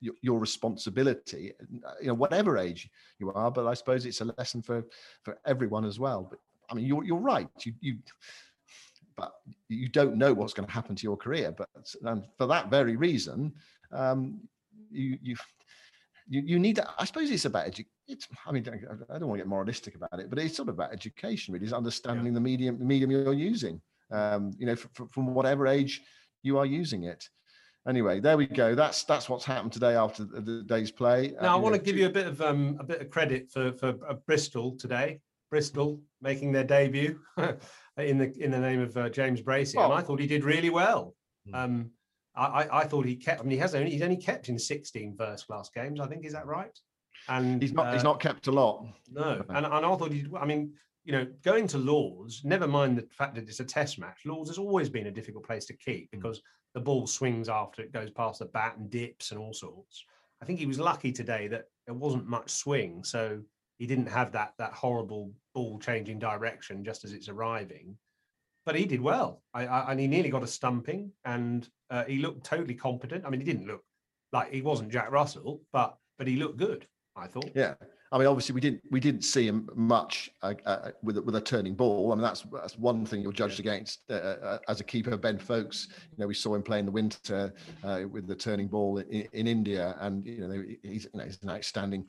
your, 0.00 0.14
your 0.22 0.38
responsibility 0.38 1.52
you 2.00 2.08
know 2.08 2.14
whatever 2.14 2.58
age 2.58 2.88
you 3.18 3.32
are 3.32 3.50
but 3.50 3.66
i 3.66 3.74
suppose 3.74 4.04
it's 4.04 4.20
a 4.20 4.32
lesson 4.38 4.62
for 4.62 4.84
for 5.22 5.38
everyone 5.46 5.84
as 5.84 5.98
well. 5.98 6.26
But 6.30 6.38
i 6.70 6.74
mean 6.74 6.86
you're, 6.86 7.04
you're 7.04 7.18
right. 7.18 7.48
You 7.64 7.72
you 7.80 7.98
but 9.16 9.32
you 9.68 9.88
don't 9.88 10.16
know 10.16 10.32
what's 10.32 10.54
going 10.54 10.66
to 10.66 10.72
happen 10.72 10.94
to 10.96 11.02
your 11.02 11.16
career. 11.16 11.54
But 11.56 11.68
and 12.04 12.24
for 12.36 12.46
that 12.46 12.70
very 12.70 12.96
reason, 12.96 13.52
um, 13.92 14.40
you 14.90 15.18
you 15.22 15.36
you, 16.26 16.42
you 16.44 16.58
need 16.58 16.76
to, 16.76 16.88
I 16.98 17.04
suppose 17.04 17.30
it's 17.30 17.44
about 17.44 17.66
edu- 17.66 17.86
it's 18.08 18.26
I 18.46 18.52
mean 18.52 18.64
I 18.68 19.18
don't 19.18 19.28
want 19.28 19.38
to 19.38 19.44
get 19.44 19.48
moralistic 19.48 19.94
about 19.94 20.18
it, 20.18 20.30
but 20.30 20.38
it's 20.38 20.56
sort 20.56 20.68
of 20.68 20.74
about 20.74 20.92
education 20.92 21.52
really, 21.52 21.66
is 21.66 21.72
understanding 21.72 22.26
yeah. 22.26 22.32
the 22.32 22.40
medium 22.40 22.78
the 22.78 22.84
medium 22.84 23.10
you're 23.10 23.32
using. 23.32 23.80
Um, 24.10 24.52
you 24.58 24.66
know, 24.66 24.76
from 24.76 25.34
whatever 25.34 25.66
age 25.66 26.02
you 26.42 26.58
are 26.58 26.66
using 26.66 27.04
it. 27.04 27.28
Anyway, 27.88 28.20
there 28.20 28.36
we 28.36 28.46
go. 28.46 28.74
That's 28.74 29.04
that's 29.04 29.28
what's 29.28 29.44
happened 29.44 29.72
today 29.72 29.94
after 29.94 30.24
the, 30.24 30.40
the 30.40 30.62
day's 30.62 30.90
play. 30.90 31.34
Now 31.40 31.54
uh, 31.54 31.56
I 31.56 31.60
want 31.60 31.74
know, 31.74 31.78
to 31.78 31.84
give 31.84 31.96
you 31.96 32.06
a 32.06 32.10
bit 32.10 32.26
of 32.26 32.40
um, 32.40 32.76
a 32.80 32.84
bit 32.84 33.00
of 33.00 33.10
credit 33.10 33.50
for 33.50 33.72
for 33.72 33.94
uh, 34.08 34.14
Bristol 34.26 34.76
today. 34.76 35.20
Bristol 35.54 36.00
making 36.20 36.50
their 36.50 36.64
debut. 36.64 37.20
in 37.96 38.18
the 38.18 38.32
in 38.42 38.50
the 38.50 38.58
name 38.58 38.80
of 38.80 38.96
uh, 38.96 39.08
James 39.08 39.40
Bracey, 39.40 39.82
and 39.82 39.92
I 39.92 40.00
thought 40.00 40.18
he 40.18 40.26
did 40.26 40.42
really 40.42 40.70
well. 40.70 41.14
Hmm. 41.48 41.54
Um, 41.54 41.90
I, 42.36 42.66
I 42.80 42.84
thought 42.84 43.06
he 43.06 43.14
kept. 43.14 43.40
I 43.40 43.44
mean, 43.44 43.52
he 43.52 43.58
has 43.58 43.76
only 43.76 43.92
he's 43.92 44.02
only 44.02 44.16
kept 44.16 44.48
in 44.48 44.58
16 44.58 45.14
first 45.16 45.46
class 45.46 45.70
games. 45.72 46.00
I 46.00 46.08
think 46.08 46.24
is 46.24 46.32
that 46.32 46.46
right? 46.46 46.76
And 47.28 47.62
he's 47.62 47.72
not 47.72 47.86
uh, 47.86 47.92
he's 47.92 48.02
not 48.02 48.18
kept 48.18 48.48
a 48.48 48.52
lot. 48.52 48.84
No, 49.12 49.44
and, 49.50 49.64
and 49.64 49.86
I 49.86 49.96
thought 49.96 50.10
he. 50.10 50.26
I 50.36 50.44
mean, 50.44 50.72
you 51.04 51.12
know, 51.12 51.24
going 51.44 51.68
to 51.68 51.78
Lords. 51.78 52.42
never 52.44 52.66
mind 52.66 52.98
the 52.98 53.06
fact 53.12 53.36
that 53.36 53.48
it's 53.48 53.60
a 53.60 53.64
test 53.64 54.00
match. 54.00 54.22
Lords 54.26 54.50
has 54.50 54.58
always 54.58 54.88
been 54.88 55.06
a 55.06 55.12
difficult 55.12 55.46
place 55.46 55.66
to 55.66 55.76
keep 55.76 56.08
hmm. 56.10 56.18
because 56.18 56.42
the 56.74 56.80
ball 56.80 57.06
swings 57.06 57.48
after 57.48 57.80
it 57.82 57.92
goes 57.92 58.10
past 58.10 58.40
the 58.40 58.46
bat 58.46 58.76
and 58.76 58.90
dips 58.90 59.30
and 59.30 59.38
all 59.38 59.54
sorts. 59.54 60.04
I 60.42 60.44
think 60.44 60.58
he 60.58 60.66
was 60.66 60.80
lucky 60.80 61.12
today 61.12 61.46
that 61.46 61.66
there 61.86 61.94
wasn't 61.94 62.26
much 62.26 62.50
swing, 62.50 63.04
so 63.04 63.40
he 63.78 63.86
didn't 63.86 64.08
have 64.08 64.32
that 64.32 64.54
that 64.58 64.72
horrible 64.72 65.30
ball 65.54 65.78
changing 65.78 66.18
direction 66.18 66.84
just 66.84 67.04
as 67.04 67.12
it's 67.12 67.28
arriving 67.28 67.96
but 68.66 68.74
he 68.74 68.86
did 68.86 69.00
well. 69.00 69.42
I, 69.52 69.66
I, 69.66 69.90
and 69.90 70.00
he 70.00 70.06
nearly 70.06 70.30
got 70.30 70.42
a 70.42 70.46
stumping, 70.46 71.12
and 71.24 71.68
uh, 71.90 72.04
he 72.04 72.18
looked 72.18 72.44
totally 72.44 72.74
competent. 72.74 73.24
I 73.24 73.30
mean, 73.30 73.40
he 73.40 73.46
didn't 73.46 73.66
look 73.66 73.82
like 74.32 74.52
he 74.52 74.62
wasn't 74.62 74.90
Jack 74.90 75.10
Russell, 75.10 75.60
but 75.72 75.96
but 76.18 76.26
he 76.26 76.36
looked 76.36 76.56
good. 76.56 76.86
I 77.16 77.28
thought. 77.28 77.50
Yeah, 77.54 77.74
I 78.10 78.18
mean, 78.18 78.26
obviously 78.26 78.54
we 78.54 78.60
didn't 78.60 78.82
we 78.90 79.00
didn't 79.00 79.22
see 79.22 79.46
him 79.46 79.68
much 79.74 80.30
uh, 80.42 80.54
uh, 80.66 80.90
with 81.02 81.18
with 81.18 81.36
a 81.36 81.40
turning 81.40 81.74
ball. 81.74 82.10
I 82.10 82.14
mean, 82.14 82.22
that's 82.22 82.44
that's 82.52 82.78
one 82.78 83.06
thing 83.06 83.20
you're 83.20 83.32
judged 83.32 83.60
against 83.60 84.00
uh, 84.10 84.14
uh, 84.14 84.58
as 84.68 84.80
a 84.80 84.84
keeper. 84.84 85.16
Ben 85.16 85.38
Foakes, 85.38 85.88
you 86.10 86.18
know, 86.18 86.26
we 86.26 86.34
saw 86.34 86.54
him 86.54 86.62
play 86.62 86.78
in 86.78 86.86
the 86.86 86.92
winter 86.92 87.52
uh, 87.84 88.02
with 88.10 88.26
the 88.26 88.34
turning 88.34 88.66
ball 88.66 88.98
in, 88.98 89.28
in, 89.32 89.46
India, 89.46 89.94
and 90.00 90.26
you 90.26 90.48
know 90.48 90.64
he's, 90.82 91.04
you 91.04 91.18
know, 91.18 91.24
he's 91.24 91.38
an 91.42 91.50
outstanding 91.50 92.06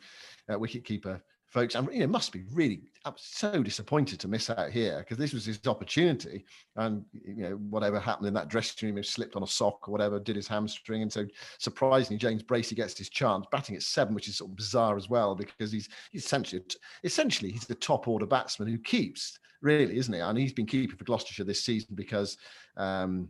uh, 0.51 0.58
wicket 0.58 0.86
keeper 0.86 1.21
Foakes. 1.56 1.76
And 1.76 1.88
you 1.91 2.02
know, 2.02 2.08
must 2.08 2.34
be 2.34 2.44
really 2.52 2.82
I'm 3.06 3.13
so 3.18 3.63
disappointed 3.63 4.20
to 4.20 4.28
miss 4.28 4.50
out 4.50 4.72
here 4.72 5.00
because 5.00 5.18
this 5.18 5.32
was 5.32 5.46
his 5.46 5.60
opportunity. 5.68 6.44
And 6.76 7.06
you 7.13 7.36
know, 7.36 7.52
whatever 7.70 8.00
happened 8.00 8.28
in 8.28 8.34
that 8.34 8.50
dressing 8.50 8.89
room, 8.89 8.98
he 8.98 9.04
slipped 9.04 9.36
on 9.36 9.44
a 9.44 9.48
sock 9.48 9.88
or 9.88 9.91
whatever, 9.91 10.20
did 10.20 10.36
his 10.36 10.48
hamstring. 10.48 11.04
And 11.04 11.13
so 11.13 11.26
surprisingly, 11.60 12.18
James 12.18 12.44
Bracey 12.44 12.76
gets 12.76 12.98
his 12.98 13.10
chance, 13.10 13.46
batting 13.52 13.76
at 13.76 13.84
seven, 13.84 14.15
which 14.15 14.28
is 14.28 14.38
sort 14.38 14.52
of 14.52 14.58
bizarre 14.58 14.98
as 14.98 15.08
well, 15.08 15.34
because 15.34 15.72
he's, 15.72 15.88
essentially 16.13 16.63
essentially 17.04 17.52
he's 17.52 17.65
the 17.65 17.76
top 17.76 18.08
order 18.08 18.26
batsman 18.26 18.68
who 18.68 18.80
keeps, 18.80 19.39
really, 19.62 19.98
isn't 19.98 20.13
he? 20.13 20.20
And 20.20 20.38
he's 20.38 20.54
been 20.54 20.65
keeping 20.65 20.98
for 20.98 21.06
Gloucestershire 21.06 21.46
this 21.46 21.63
season 21.63 21.96
because 21.96 22.38
um, 22.76 23.30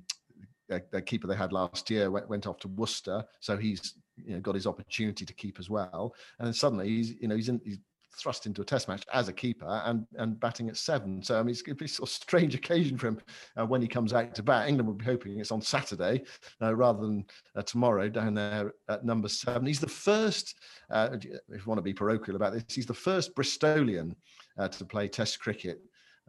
the 0.67 1.01
keeper 1.01 1.27
they 1.27 1.35
had 1.35 1.53
last 1.53 1.89
year 1.89 2.09
went, 2.09 2.29
went 2.29 2.47
off 2.47 2.59
to 2.59 2.69
Worcester, 2.69 3.23
so 3.39 3.57
he's 3.57 3.95
you 4.25 4.35
know 4.35 4.39
got 4.39 4.55
his 4.55 4.65
opportunity 4.65 5.25
to 5.25 5.33
keep 5.33 5.59
as 5.59 5.69
well. 5.69 6.15
And 6.39 6.55
suddenly 6.55 6.87
he's 6.87 7.13
you 7.19 7.27
know 7.27 7.35
he's 7.35 7.49
in 7.49 7.59
he's 7.63 7.79
thrust 8.17 8.45
into 8.45 8.61
a 8.61 8.65
test 8.65 8.87
match 8.87 9.03
as 9.13 9.27
a 9.27 9.33
keeper 9.33 9.81
and 9.85 10.05
and 10.15 10.39
batting 10.39 10.69
at 10.69 10.77
seven. 10.77 11.21
So 11.21 11.39
I 11.39 11.43
mean, 11.43 11.51
it's 11.51 11.61
going 11.61 11.75
to 11.75 11.83
be 11.83 11.85
a 11.85 11.89
sort 11.89 12.09
of 12.09 12.13
strange 12.13 12.55
occasion 12.55 12.97
for 12.97 13.07
him 13.07 13.21
uh, 13.57 13.65
when 13.65 13.81
he 13.81 13.87
comes 13.87 14.13
out 14.13 14.33
to 14.35 14.43
bat. 14.43 14.67
England 14.67 14.87
will 14.87 14.95
be 14.95 15.05
hoping 15.05 15.39
it's 15.39 15.51
on 15.51 15.61
Saturday 15.61 16.23
uh, 16.61 16.75
rather 16.75 17.01
than 17.01 17.25
uh, 17.55 17.61
tomorrow 17.61 18.09
down 18.09 18.33
there 18.33 18.73
at 18.89 19.05
number 19.05 19.27
seven. 19.27 19.65
He's 19.65 19.79
the 19.79 19.87
first, 19.87 20.55
uh, 20.89 21.09
if 21.13 21.25
you 21.25 21.61
want 21.65 21.77
to 21.77 21.83
be 21.83 21.93
parochial 21.93 22.35
about 22.35 22.53
this, 22.53 22.63
he's 22.69 22.85
the 22.85 22.93
first 22.93 23.35
Bristolian 23.35 24.15
uh, 24.57 24.67
to 24.69 24.85
play 24.85 25.07
Test 25.07 25.39
cricket 25.39 25.79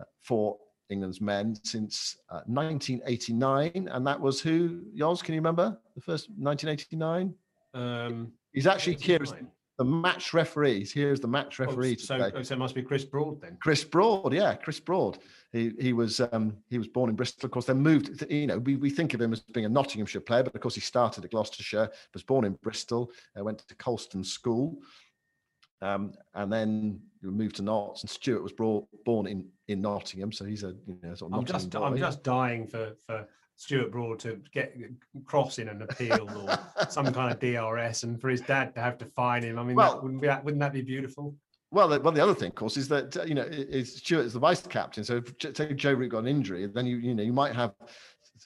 uh, 0.00 0.04
for 0.22 0.58
England's 0.88 1.20
men 1.20 1.56
since 1.64 2.16
1989, 2.46 3.88
and 3.90 4.06
that 4.06 4.20
was 4.20 4.40
who? 4.40 4.82
Yoz, 4.96 5.22
can 5.22 5.34
you 5.34 5.40
remember 5.40 5.76
the 5.96 6.00
first 6.00 6.28
1989? 6.38 7.34
Um, 7.74 8.32
He's 8.52 8.66
actually 8.66 8.94
Kieran, 8.94 9.50
the 9.78 9.84
match 9.84 10.32
referees. 10.32 10.92
Here's 10.92 11.20
the 11.20 11.28
match 11.28 11.60
oh, 11.60 11.64
referee. 11.64 11.96
Oh, 12.00 12.02
so, 12.02 12.42
so 12.42 12.54
it 12.54 12.58
must 12.58 12.74
be 12.74 12.82
Chris 12.82 13.04
Broad 13.04 13.40
then. 13.40 13.58
Chris 13.60 13.84
Broad, 13.84 14.32
yeah, 14.32 14.54
Chris 14.54 14.80
Broad. 14.80 15.18
He 15.52 15.72
he 15.78 15.92
was 15.92 16.20
um, 16.32 16.56
he 16.70 16.78
was 16.78 16.88
born 16.88 17.10
in 17.10 17.16
Bristol. 17.16 17.46
Of 17.46 17.52
course, 17.52 17.66
then 17.66 17.78
moved. 17.78 18.24
You 18.30 18.46
know, 18.46 18.58
we, 18.58 18.76
we 18.76 18.90
think 18.90 19.12
of 19.14 19.20
him 19.20 19.32
as 19.32 19.40
being 19.40 19.66
a 19.66 19.68
Nottinghamshire 19.70 20.22
player, 20.22 20.42
but 20.42 20.54
of 20.54 20.60
course 20.60 20.74
he 20.74 20.80
started 20.80 21.24
at 21.24 21.30
Gloucestershire. 21.30 21.90
Was 22.14 22.22
born 22.22 22.44
in 22.44 22.54
Bristol. 22.62 23.10
Uh, 23.38 23.44
went 23.44 23.58
to 23.58 23.74
Colston 23.74 24.24
School, 24.24 24.78
um, 25.82 26.12
and 26.34 26.50
then 26.50 27.00
moved 27.22 27.56
to 27.56 27.62
Notts. 27.62 28.02
And 28.02 28.10
Stuart 28.10 28.42
was 28.42 28.52
brought, 28.52 28.86
born 29.04 29.26
in 29.26 29.46
in 29.68 29.82
Nottingham, 29.82 30.32
so 30.32 30.44
he's 30.44 30.62
a 30.62 30.74
you 30.86 30.98
know 31.02 31.14
sort 31.14 31.32
of. 31.32 31.38
I'm 31.38 31.44
just 31.44 31.70
boy. 31.70 31.82
I'm 31.82 31.98
just 31.98 32.22
dying 32.22 32.66
for 32.66 32.92
for 33.06 33.28
Stuart 33.56 33.90
Broad 33.90 34.18
to 34.20 34.40
get 34.52 34.76
crossing 35.24 35.68
an 35.68 35.82
appeal 35.82 36.28
or 36.36 36.86
some 36.90 37.12
kind 37.12 37.32
of 37.32 37.40
DRS, 37.40 38.02
and 38.02 38.20
for 38.20 38.28
his 38.28 38.42
dad 38.42 38.74
to 38.74 38.80
have 38.80 38.98
to 38.98 39.06
fine 39.06 39.42
him. 39.42 39.58
I 39.58 39.64
mean, 39.64 39.76
well, 39.76 39.94
that, 39.94 40.02
wouldn't, 40.02 40.20
be, 40.20 40.28
wouldn't 40.28 40.60
that 40.60 40.72
be 40.72 40.82
beautiful? 40.82 41.34
Well, 41.70 41.88
the, 41.88 42.00
well, 42.00 42.12
the 42.12 42.22
other 42.22 42.34
thing, 42.34 42.48
of 42.48 42.54
course, 42.54 42.76
is 42.76 42.88
that 42.88 43.16
you 43.26 43.34
know, 43.34 43.42
is 43.42 43.96
Stuart 43.96 44.26
is 44.26 44.34
the 44.34 44.38
vice 44.38 44.62
captain. 44.62 45.04
So 45.04 45.16
if 45.16 45.56
say 45.56 45.72
Joe 45.72 45.94
Root 45.94 46.10
got 46.10 46.18
an 46.18 46.28
injury, 46.28 46.66
then 46.66 46.86
you 46.86 46.98
you 46.98 47.14
know 47.14 47.22
you 47.22 47.32
might 47.32 47.54
have 47.54 47.74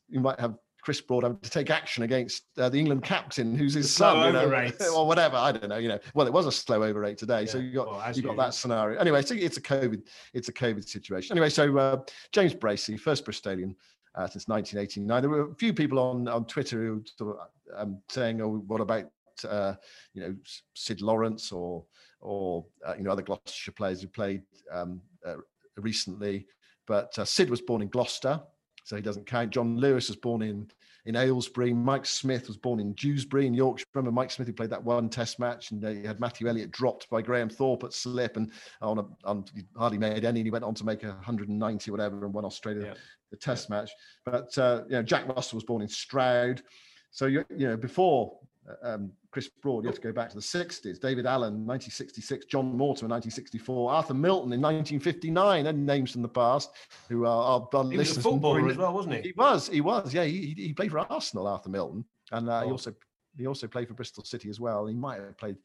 you 0.08 0.20
might 0.20 0.38
have 0.38 0.54
Chris 0.82 1.00
Broad 1.00 1.24
having 1.24 1.38
to 1.40 1.50
take 1.50 1.70
action 1.70 2.04
against 2.04 2.44
uh, 2.56 2.68
the 2.68 2.78
England 2.78 3.02
captain, 3.02 3.56
who's 3.56 3.74
his 3.74 3.92
son, 3.92 4.26
you 4.26 4.32
know, 4.32 4.70
or 4.96 5.06
whatever. 5.06 5.36
I 5.36 5.52
don't 5.52 5.68
know. 5.68 5.76
You 5.76 5.88
know, 5.88 5.98
well, 6.14 6.26
it 6.26 6.32
was 6.32 6.46
a 6.46 6.52
slow 6.52 6.82
over 6.82 7.00
rate 7.00 7.18
today, 7.18 7.42
yeah. 7.42 7.50
so 7.50 7.58
you 7.58 7.74
got 7.74 7.88
well, 7.88 8.12
you 8.12 8.22
got 8.22 8.36
that 8.36 8.54
scenario. 8.54 8.98
Anyway, 8.98 9.22
so 9.22 9.34
it's 9.34 9.56
a 9.56 9.62
COVID, 9.62 10.02
it's 10.32 10.48
a 10.48 10.52
COVID 10.52 10.88
situation. 10.88 11.32
Anyway, 11.34 11.50
so 11.50 11.76
uh, 11.76 11.98
James 12.32 12.54
Bracey, 12.54 12.98
first 12.98 13.26
Bristolian 13.26 13.74
uh, 14.14 14.26
since 14.26 14.48
1989. 14.48 15.22
There 15.22 15.30
were 15.30 15.52
a 15.52 15.54
few 15.54 15.72
people 15.72 15.98
on 15.98 16.28
on 16.28 16.44
Twitter 16.44 16.78
who 16.78 17.02
sort 17.16 17.36
of 17.36 17.46
um, 17.76 17.98
saying, 18.08 18.40
"Oh, 18.40 18.62
what 18.66 18.80
about 18.80 19.06
uh, 19.48 19.74
you 20.14 20.22
know 20.22 20.34
Sid 20.74 21.00
Lawrence 21.00 21.52
or 21.52 21.84
or 22.20 22.64
uh, 22.86 22.94
you 22.96 23.04
know 23.04 23.10
other 23.10 23.22
Gloucestershire 23.22 23.72
players 23.72 24.02
who 24.02 24.08
played 24.08 24.42
um, 24.72 25.00
uh, 25.26 25.36
recently?" 25.76 26.46
But 26.86 27.16
uh, 27.18 27.24
Sid 27.24 27.50
was 27.50 27.60
born 27.60 27.82
in 27.82 27.88
Gloucester, 27.88 28.40
so 28.84 28.96
he 28.96 29.02
doesn't 29.02 29.26
count. 29.26 29.50
John 29.50 29.76
Lewis 29.76 30.08
was 30.08 30.16
born 30.16 30.42
in 30.42 30.70
in 31.06 31.16
Aylesbury. 31.16 31.72
Mike 31.72 32.04
Smith 32.04 32.48
was 32.48 32.56
born 32.56 32.80
in 32.80 32.92
Dewsbury 32.92 33.46
in 33.46 33.54
Yorkshire. 33.54 33.86
Remember 33.94 34.12
Mike 34.12 34.30
Smith 34.30 34.48
who 34.48 34.54
played 34.54 34.70
that 34.70 34.84
one 34.84 35.08
Test 35.08 35.38
match, 35.38 35.70
and 35.70 35.84
he 35.84 36.04
had 36.04 36.20
Matthew 36.20 36.48
Elliott 36.48 36.70
dropped 36.72 37.08
by 37.08 37.22
Graham 37.22 37.48
Thorpe 37.48 37.84
at 37.84 37.92
slip, 37.92 38.36
and 38.36 38.50
on, 38.82 38.98
a, 38.98 39.04
on 39.24 39.44
hardly 39.76 39.98
made 39.98 40.24
any. 40.24 40.40
And 40.40 40.46
he 40.46 40.50
went 40.50 40.64
on 40.64 40.74
to 40.74 40.84
make 40.84 41.02
190 41.02 41.90
whatever 41.90 42.24
and 42.24 42.34
won 42.34 42.44
Australia. 42.44 42.94
The 43.30 43.36
Test 43.36 43.70
match. 43.70 43.90
But 44.24 44.56
uh, 44.58 44.82
you 44.86 44.92
know, 44.92 45.02
Jack 45.02 45.28
Russell 45.28 45.56
was 45.56 45.64
born 45.64 45.82
in 45.82 45.88
Stroud. 45.88 46.62
So 47.10 47.26
you, 47.26 47.44
you 47.56 47.68
know 47.68 47.76
before 47.76 48.38
um, 48.82 49.12
Chris 49.30 49.48
Broad, 49.62 49.84
you 49.84 49.88
have 49.88 49.96
to 49.96 50.00
go 50.00 50.12
back 50.12 50.28
to 50.30 50.34
the 50.34 50.40
60s. 50.40 51.00
David 51.00 51.26
Allen, 51.26 51.66
1966. 51.66 52.46
John 52.46 52.66
Mortimer, 52.76 53.08
1964. 53.08 53.90
Arthur 53.90 54.14
Milton 54.14 54.52
in 54.52 54.60
1959. 54.60 55.66
And 55.66 55.86
names 55.86 56.12
from 56.12 56.22
the 56.22 56.28
past 56.28 56.70
who 57.08 57.26
are, 57.26 57.60
are 57.72 57.90
he 57.90 57.96
was 57.96 58.16
a 58.16 58.20
footballer 58.20 58.68
as 58.68 58.76
well, 58.76 58.92
wasn't 58.92 59.16
he? 59.16 59.22
He 59.22 59.32
was. 59.36 59.68
He 59.68 59.80
was. 59.80 60.12
Yeah, 60.12 60.24
he, 60.24 60.54
he 60.56 60.72
played 60.72 60.90
for 60.90 60.98
Arsenal, 60.98 61.46
Arthur 61.46 61.70
Milton, 61.70 62.04
and 62.32 62.48
uh, 62.48 62.60
oh. 62.60 62.66
he 62.66 62.70
also 62.70 62.94
he 63.36 63.46
also 63.46 63.66
played 63.66 63.88
for 63.88 63.94
Bristol 63.94 64.24
City 64.24 64.50
as 64.50 64.60
well. 64.60 64.86
He 64.86 64.94
might 64.94 65.20
have 65.20 65.38
played 65.38 65.56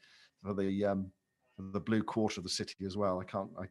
for 0.43 0.53
the 0.53 0.85
um, 0.85 1.11
the 1.57 1.79
blue 1.79 2.03
quarter 2.03 2.39
of 2.39 2.43
the 2.43 2.49
city 2.49 2.85
as 2.85 2.95
well. 2.95 3.19
I 3.19 3.23
can't. 3.23 3.49
I, 3.59 3.65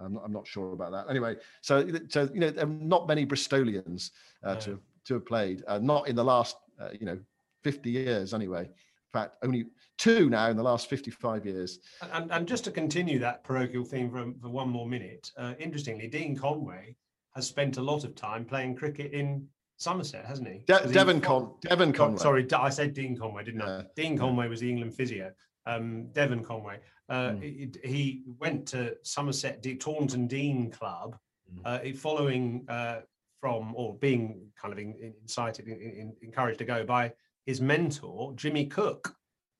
I'm 0.00 0.14
not, 0.14 0.22
I'm 0.24 0.32
not 0.32 0.46
sure 0.46 0.72
about 0.72 0.92
that. 0.92 1.10
Anyway, 1.10 1.36
so 1.60 1.88
so 2.08 2.28
you 2.32 2.40
know, 2.40 2.50
not 2.64 3.06
many 3.08 3.26
Bristolians 3.26 4.10
uh, 4.44 4.54
no. 4.54 4.60
to 4.60 4.80
to 5.06 5.14
have 5.14 5.26
played. 5.26 5.64
Uh, 5.66 5.78
not 5.78 6.08
in 6.08 6.16
the 6.16 6.24
last 6.24 6.56
uh, 6.80 6.90
you 6.98 7.06
know 7.06 7.18
50 7.64 7.90
years 7.90 8.34
anyway 8.34 8.62
In 8.62 9.12
fact, 9.12 9.36
only 9.42 9.66
two 9.96 10.30
now 10.30 10.48
in 10.48 10.56
the 10.56 10.62
last 10.62 10.88
55 10.88 11.44
years. 11.44 11.80
And, 12.12 12.30
and 12.30 12.46
just 12.46 12.64
to 12.64 12.70
continue 12.70 13.18
that 13.18 13.42
parochial 13.42 13.84
theme 13.84 14.10
for, 14.10 14.32
for 14.40 14.48
one 14.48 14.68
more 14.68 14.86
minute, 14.86 15.32
uh, 15.36 15.54
interestingly, 15.58 16.06
Dean 16.08 16.36
Conway 16.36 16.96
has 17.34 17.46
spent 17.46 17.78
a 17.78 17.82
lot 17.82 18.04
of 18.04 18.14
time 18.14 18.44
playing 18.44 18.76
cricket 18.76 19.12
in 19.12 19.46
Somerset, 19.76 20.24
hasn't 20.24 20.48
he? 20.48 20.64
De- 20.66 20.92
Devon, 20.92 21.20
Con- 21.20 21.52
Devon 21.62 21.92
Conway. 21.92 22.18
Sorry, 22.18 22.46
I 22.52 22.68
said 22.68 22.94
Dean 22.94 23.16
Conway, 23.16 23.44
didn't 23.44 23.60
yeah. 23.60 23.78
I? 23.78 23.84
Dean 23.94 24.18
Conway 24.18 24.48
was 24.48 24.60
the 24.60 24.68
England 24.68 24.94
physio. 24.94 25.32
Um, 25.68 26.08
Devon 26.12 26.42
Conway. 26.42 26.78
Uh, 27.08 27.30
mm. 27.30 27.42
he, 27.42 27.70
he, 27.88 28.22
went 28.38 28.66
to 28.68 28.96
Somerset 29.02 29.62
De- 29.62 29.76
Taunton 29.76 30.26
Deane 30.26 30.70
Club, 30.70 31.16
mm. 31.54 31.60
uh, 31.64 31.96
following 31.96 32.64
uh, 32.68 33.00
from 33.40 33.74
or 33.74 33.94
being 33.94 34.46
kind 34.60 34.72
of 34.72 34.78
in, 34.78 35.14
incited, 35.22 35.68
in, 35.68 35.78
in, 35.78 36.12
encouraged 36.22 36.58
to 36.58 36.64
go 36.64 36.84
by 36.84 37.12
his 37.46 37.60
mentor, 37.60 38.32
Jimmy 38.34 38.66
Cook, 38.66 39.14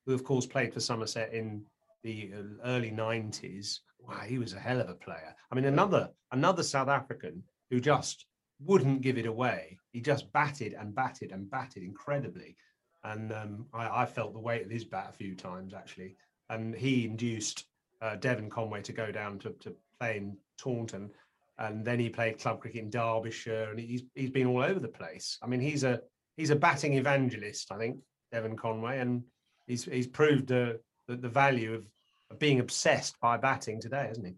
who 0.05 0.13
of 0.13 0.23
course 0.23 0.45
played 0.45 0.73
for 0.73 0.79
Somerset 0.79 1.33
in 1.33 1.63
the 2.03 2.31
early 2.65 2.91
90s. 2.91 3.79
Wow, 3.99 4.19
he 4.25 4.37
was 4.37 4.53
a 4.53 4.59
hell 4.59 4.79
of 4.79 4.89
a 4.89 4.95
player. 4.95 5.35
I 5.51 5.55
mean, 5.55 5.65
another 5.65 6.09
another 6.31 6.63
South 6.63 6.87
African 6.87 7.43
who 7.69 7.79
just 7.79 8.25
wouldn't 8.59 9.01
give 9.01 9.17
it 9.17 9.25
away. 9.25 9.77
He 9.91 10.01
just 10.01 10.31
batted 10.33 10.73
and 10.73 10.93
batted 10.93 11.31
and 11.31 11.49
batted 11.49 11.83
incredibly. 11.83 12.55
And 13.03 13.31
um, 13.31 13.65
I, 13.73 14.03
I, 14.03 14.05
felt 14.05 14.33
the 14.33 14.39
weight 14.39 14.65
of 14.65 14.71
his 14.71 14.83
bat 14.83 15.07
a 15.09 15.17
few 15.17 15.35
times 15.35 15.73
actually. 15.73 16.15
And 16.49 16.75
he 16.75 17.05
induced 17.05 17.65
uh, 18.01 18.15
Devon 18.17 18.49
Conway 18.49 18.81
to 18.81 18.91
go 18.91 19.11
down 19.11 19.39
to, 19.39 19.51
to 19.61 19.73
play 19.99 20.17
in 20.17 20.37
Taunton. 20.57 21.09
And 21.57 21.85
then 21.85 21.99
he 21.99 22.09
played 22.09 22.39
club 22.39 22.59
cricket 22.59 22.83
in 22.83 22.89
Derbyshire 22.89 23.69
and 23.71 23.79
he's, 23.79 24.03
he's 24.15 24.29
been 24.29 24.47
all 24.47 24.61
over 24.61 24.79
the 24.79 24.87
place. 24.87 25.37
I 25.41 25.47
mean, 25.47 25.59
he's 25.59 25.83
a 25.83 26.01
he's 26.39 26.49
a 26.49 26.55
batting 26.55 26.93
evangelist, 26.93 27.71
I 27.71 27.77
think, 27.77 27.99
Devon 28.31 28.55
Conway, 28.55 28.99
and 28.99 29.23
he's 29.67 29.83
he's 29.83 30.07
proved 30.07 30.51
uh, 30.51 30.73
the, 31.07 31.17
the 31.17 31.29
value 31.29 31.73
of, 31.73 31.85
of 32.31 32.39
being 32.39 32.59
obsessed 32.59 33.19
by 33.19 33.35
batting 33.35 33.81
today, 33.81 34.05
hasn't 34.07 34.27
he? 34.27 34.35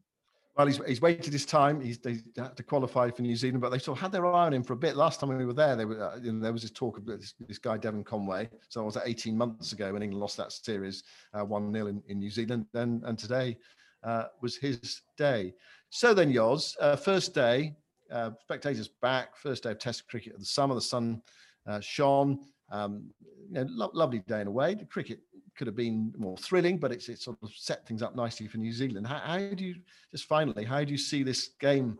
Well, 0.57 0.67
he's, 0.67 0.81
he's 0.85 1.01
waited 1.01 1.31
his 1.31 1.45
time. 1.45 1.79
He's 1.79 1.97
they 1.97 2.19
had 2.35 2.57
to 2.57 2.63
qualify 2.63 3.09
for 3.09 3.21
New 3.21 3.35
Zealand, 3.37 3.61
but 3.61 3.69
they 3.69 3.79
sort 3.79 3.97
of 3.97 4.01
had 4.01 4.11
their 4.11 4.25
eye 4.25 4.45
on 4.47 4.53
him 4.53 4.63
for 4.63 4.73
a 4.73 4.77
bit. 4.77 4.97
Last 4.97 5.19
time 5.19 5.29
we 5.29 5.45
were 5.45 5.53
there, 5.53 5.87
were, 5.87 6.03
uh, 6.03 6.17
you 6.17 6.33
know, 6.33 6.41
there 6.41 6.51
was 6.51 6.63
this 6.63 6.71
talk 6.71 6.97
of 6.97 7.05
this, 7.05 7.33
this, 7.47 7.57
guy 7.57 7.77
Devon 7.77 8.03
Conway. 8.03 8.49
So 8.67 8.81
it 8.81 8.85
was 8.85 8.97
18 8.97 9.37
months 9.37 9.71
ago 9.71 9.93
when 9.93 10.03
England 10.03 10.19
lost 10.19 10.35
that 10.37 10.51
series 10.51 11.03
uh, 11.33 11.45
one 11.45 11.69
uh, 11.69 11.73
0 11.73 11.87
in, 11.87 12.03
in 12.07 12.19
New 12.19 12.29
Zealand, 12.29 12.65
and 12.73 13.01
and 13.05 13.17
today 13.17 13.57
uh, 14.03 14.25
was 14.41 14.57
his 14.57 15.01
day. 15.17 15.53
So 15.89 16.13
then, 16.13 16.33
Yoz, 16.33 16.75
uh, 16.81 16.97
first 16.97 17.33
day, 17.33 17.75
uh, 18.11 18.31
spectators 18.41 18.89
back. 18.89 19.37
First 19.37 19.63
day 19.63 19.71
of 19.71 19.79
Test 19.79 20.07
cricket 20.09 20.33
of 20.33 20.39
the 20.39 20.45
summer. 20.45 20.75
The 20.75 20.81
sun 20.81 21.21
shone. 21.79 22.39
Um, 22.71 23.09
you 23.49 23.53
know, 23.53 23.67
lo- 23.69 23.91
lovely 23.93 24.19
day 24.19 24.41
in 24.41 24.47
a 24.47 24.51
way. 24.51 24.75
The 24.75 24.85
cricket 24.85 25.19
could 25.61 25.67
have 25.67 25.75
been 25.75 26.11
more 26.17 26.35
thrilling, 26.37 26.79
but 26.79 26.91
it's, 26.91 27.07
it's 27.07 27.23
sort 27.23 27.37
of 27.43 27.51
set 27.55 27.85
things 27.85 28.01
up 28.01 28.15
nicely 28.15 28.47
for 28.47 28.57
New 28.57 28.73
Zealand. 28.73 29.05
How, 29.05 29.19
how 29.19 29.37
do 29.37 29.63
you, 29.63 29.75
just 30.09 30.25
finally, 30.25 30.65
how 30.65 30.83
do 30.83 30.91
you 30.91 30.97
see 30.97 31.21
this 31.21 31.49
game 31.59 31.99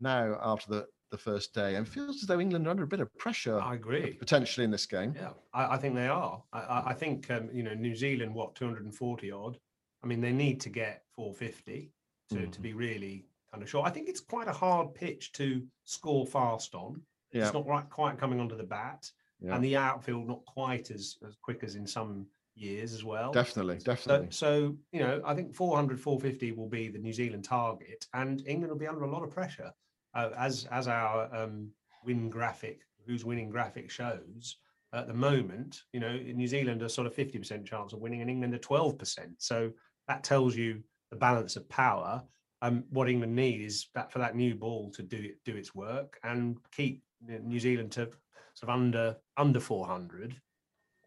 now 0.00 0.38
after 0.42 0.70
the, 0.70 0.86
the 1.10 1.18
first 1.18 1.52
day? 1.52 1.74
And 1.74 1.86
it 1.86 1.90
feels 1.90 2.22
as 2.22 2.22
though 2.22 2.40
England 2.40 2.66
are 2.66 2.70
under 2.70 2.84
a 2.84 2.86
bit 2.86 3.00
of 3.00 3.14
pressure. 3.18 3.60
I 3.60 3.74
agree. 3.74 4.14
Potentially 4.14 4.64
in 4.64 4.70
this 4.70 4.86
game. 4.86 5.12
Yeah, 5.14 5.32
I, 5.52 5.74
I 5.74 5.76
think 5.76 5.94
they 5.94 6.08
are. 6.08 6.42
I, 6.54 6.84
I 6.86 6.94
think, 6.94 7.30
um, 7.30 7.50
you 7.52 7.62
know, 7.62 7.74
New 7.74 7.94
Zealand, 7.94 8.34
what, 8.34 8.54
240 8.54 9.30
odd? 9.30 9.58
I 10.02 10.06
mean, 10.06 10.22
they 10.22 10.32
need 10.32 10.58
to 10.62 10.70
get 10.70 11.02
450 11.16 11.92
to, 12.30 12.34
mm. 12.34 12.38
to 12.38 12.46
mm-hmm. 12.46 12.62
be 12.62 12.72
really 12.72 13.26
kind 13.50 13.62
of 13.62 13.68
sure. 13.68 13.84
I 13.84 13.90
think 13.90 14.08
it's 14.08 14.20
quite 14.20 14.48
a 14.48 14.54
hard 14.54 14.94
pitch 14.94 15.32
to 15.32 15.62
score 15.84 16.26
fast 16.26 16.74
on. 16.74 17.02
Yeah. 17.30 17.44
It's 17.44 17.52
not 17.52 17.66
right, 17.66 17.90
quite 17.90 18.16
coming 18.16 18.40
onto 18.40 18.56
the 18.56 18.64
bat. 18.64 19.10
Yeah. 19.42 19.54
And 19.54 19.62
the 19.62 19.76
outfield 19.76 20.26
not 20.26 20.46
quite 20.46 20.90
as, 20.90 21.18
as 21.28 21.36
quick 21.42 21.62
as 21.62 21.74
in 21.74 21.86
some 21.86 22.24
years 22.56 22.92
as 22.92 23.04
well. 23.04 23.32
Definitely, 23.32 23.78
definitely. 23.78 24.28
So, 24.30 24.46
so, 24.46 24.76
you 24.92 25.00
know, 25.00 25.20
I 25.24 25.34
think 25.34 25.54
400, 25.54 26.00
450 26.00 26.52
will 26.52 26.68
be 26.68 26.88
the 26.88 26.98
New 26.98 27.12
Zealand 27.12 27.44
target, 27.44 28.06
and 28.14 28.42
England 28.46 28.72
will 28.72 28.78
be 28.78 28.86
under 28.86 29.04
a 29.04 29.10
lot 29.10 29.22
of 29.22 29.30
pressure, 29.30 29.70
uh, 30.14 30.30
as 30.36 30.66
as 30.70 30.88
our 30.88 31.34
um, 31.34 31.70
win 32.04 32.30
graphic, 32.30 32.80
who's 33.06 33.24
winning 33.24 33.50
graphic 33.50 33.90
shows. 33.90 34.56
At 34.92 35.08
the 35.08 35.14
moment, 35.14 35.82
you 35.92 36.00
know, 36.00 36.16
New 36.16 36.46
Zealand 36.46 36.82
are 36.82 36.88
sort 36.88 37.06
of 37.06 37.14
50% 37.14 37.66
chance 37.66 37.92
of 37.92 38.00
winning, 38.00 38.22
and 38.22 38.30
England 38.30 38.54
are 38.54 38.58
12%. 38.58 39.18
So 39.38 39.70
that 40.08 40.24
tells 40.24 40.56
you 40.56 40.82
the 41.10 41.16
balance 41.16 41.56
of 41.56 41.68
power. 41.68 42.22
Um, 42.62 42.84
what 42.90 43.08
England 43.08 43.36
need 43.36 43.60
is 43.60 43.88
that 43.94 44.10
for 44.10 44.18
that 44.20 44.34
new 44.34 44.54
ball 44.54 44.90
to 44.92 45.02
do 45.02 45.28
do 45.44 45.56
its 45.56 45.74
work 45.74 46.18
and 46.24 46.56
keep 46.74 47.02
New 47.20 47.60
Zealand 47.60 47.92
to 47.92 48.08
sort 48.54 48.70
of 48.70 48.70
under 48.70 49.16
under 49.36 49.60
400 49.60 50.40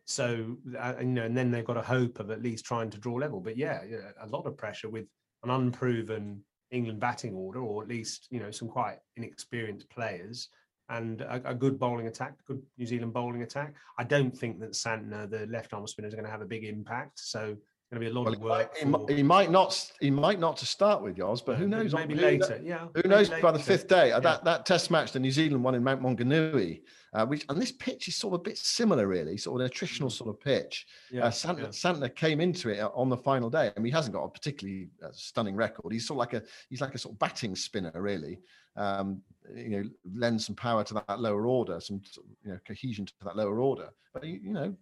so 0.10 0.58
uh, 0.76 0.96
you 1.00 1.06
know, 1.06 1.24
and 1.24 1.38
then 1.38 1.52
they've 1.52 1.64
got 1.64 1.78
a 1.78 1.84
hope 1.84 2.20
of 2.20 2.32
at 2.32 2.42
least 2.42 2.66
trying 2.66 2.90
to 2.90 2.98
draw 2.98 3.14
level. 3.14 3.40
But 3.40 3.58
yeah, 3.58 3.82
a 4.20 4.26
lot 4.26 4.48
of 4.48 4.58
pressure 4.58 4.90
with 4.90 5.06
an 5.44 5.52
unproven 5.52 6.44
England 6.72 7.00
batting 7.00 7.36
order, 7.36 7.60
or 7.60 7.84
at 7.84 7.88
least 7.88 8.28
you 8.32 8.40
know 8.40 8.50
some 8.50 8.70
quite 8.70 8.98
inexperienced 9.18 9.88
players, 9.92 10.50
and 10.90 11.22
a, 11.22 11.52
a 11.52 11.54
good 11.54 11.78
bowling 11.78 12.08
attack, 12.08 12.34
good 12.48 12.60
New 12.80 12.88
Zealand 12.88 13.14
bowling 13.14 13.44
attack. 13.44 13.76
I 14.00 14.04
don't 14.04 14.36
think 14.36 14.60
that 14.62 14.72
Santner, 14.72 15.30
the 15.30 15.46
left 15.46 15.76
arm 15.76 15.86
spinner, 15.86 16.08
is 16.08 16.16
going 16.16 16.26
to 16.26 16.32
have 16.32 16.42
a 16.42 16.48
big 16.48 16.64
impact. 16.64 17.20
So 17.20 17.56
going 17.92 18.02
to 18.02 18.08
be 18.08 18.12
a 18.12 18.14
lot 18.14 18.26
well, 18.26 18.34
of 18.34 18.40
work. 18.42 18.78
He 18.78 18.86
might, 18.86 19.10
he 19.10 19.24
might, 19.24 19.52
not. 19.52 19.92
He 20.00 20.12
might 20.12 20.40
not 20.40 20.58
to 20.58 20.66
start 20.66 21.02
with, 21.02 21.18
yours, 21.18 21.42
but 21.42 21.58
who 21.58 21.68
knows? 21.68 21.94
Maybe 21.94 22.14
later. 22.14 22.60
yeah. 22.64 22.88
Who 22.94 23.08
knows? 23.10 23.30
By 23.30 23.52
the 23.52 23.60
fifth 23.60 23.88
day, 23.88 24.10
yeah. 24.10 24.20
that 24.20 24.44
that 24.44 24.66
Test 24.66 24.92
match, 24.92 25.12
the 25.12 25.20
New 25.20 25.32
Zealand 25.32 25.64
one 25.64 25.74
in 25.74 25.84
Mount 25.84 26.02
Maunganui, 26.02 26.82
uh, 27.14 27.26
which 27.26 27.46
and 27.50 27.60
this 27.60 27.72
pitch 27.72 28.08
is 28.08 28.16
sort 28.16 28.36
of 28.36 28.42
a 28.42 28.44
bit 28.44 28.58
similar, 28.58 29.08
really, 29.08 29.38
sort 29.38 29.60
of 29.60 29.66
an 29.66 29.72
attritional 29.72 30.12
sort 30.12 30.30
of 30.30 30.40
pitch. 30.40 30.86
Yeah, 31.12 31.26
uh, 31.26 31.32
Santner, 31.32 31.62
yeah. 31.62 31.68
Santner 31.68 32.14
came 32.14 32.40
into 32.42 32.70
it 32.70 32.80
on 32.94 33.10
the 33.10 33.18
final 33.18 33.50
day, 33.50 33.72
and 33.76 33.86
he 33.86 33.92
hasn't 33.92 34.14
got 34.14 34.24
a 34.24 34.30
particularly 34.30 34.90
uh, 35.04 35.10
stunning 35.12 35.56
record. 35.56 35.92
He's 35.92 36.06
sort 36.06 36.18
of 36.18 36.20
like 36.20 36.34
a 36.34 36.44
he's 36.70 36.82
like 36.82 36.94
a 36.94 37.00
sort 37.00 37.16
of 37.16 37.20
batting 37.20 37.56
spinner, 37.56 37.92
really. 37.96 38.40
Um, 38.76 39.22
you 39.56 39.70
know, 39.70 39.84
lend 40.14 40.40
some 40.42 40.56
power 40.56 40.84
to 40.84 40.94
that 40.94 41.20
lower 41.20 41.48
order, 41.48 41.80
some 41.80 42.02
you 42.44 42.52
know 42.52 42.60
cohesion 42.68 43.08
to 43.08 43.14
that 43.24 43.36
lower 43.36 43.60
order. 43.60 43.90
But 44.14 44.26
you, 44.26 44.40
you 44.44 44.54
know, 44.54 44.76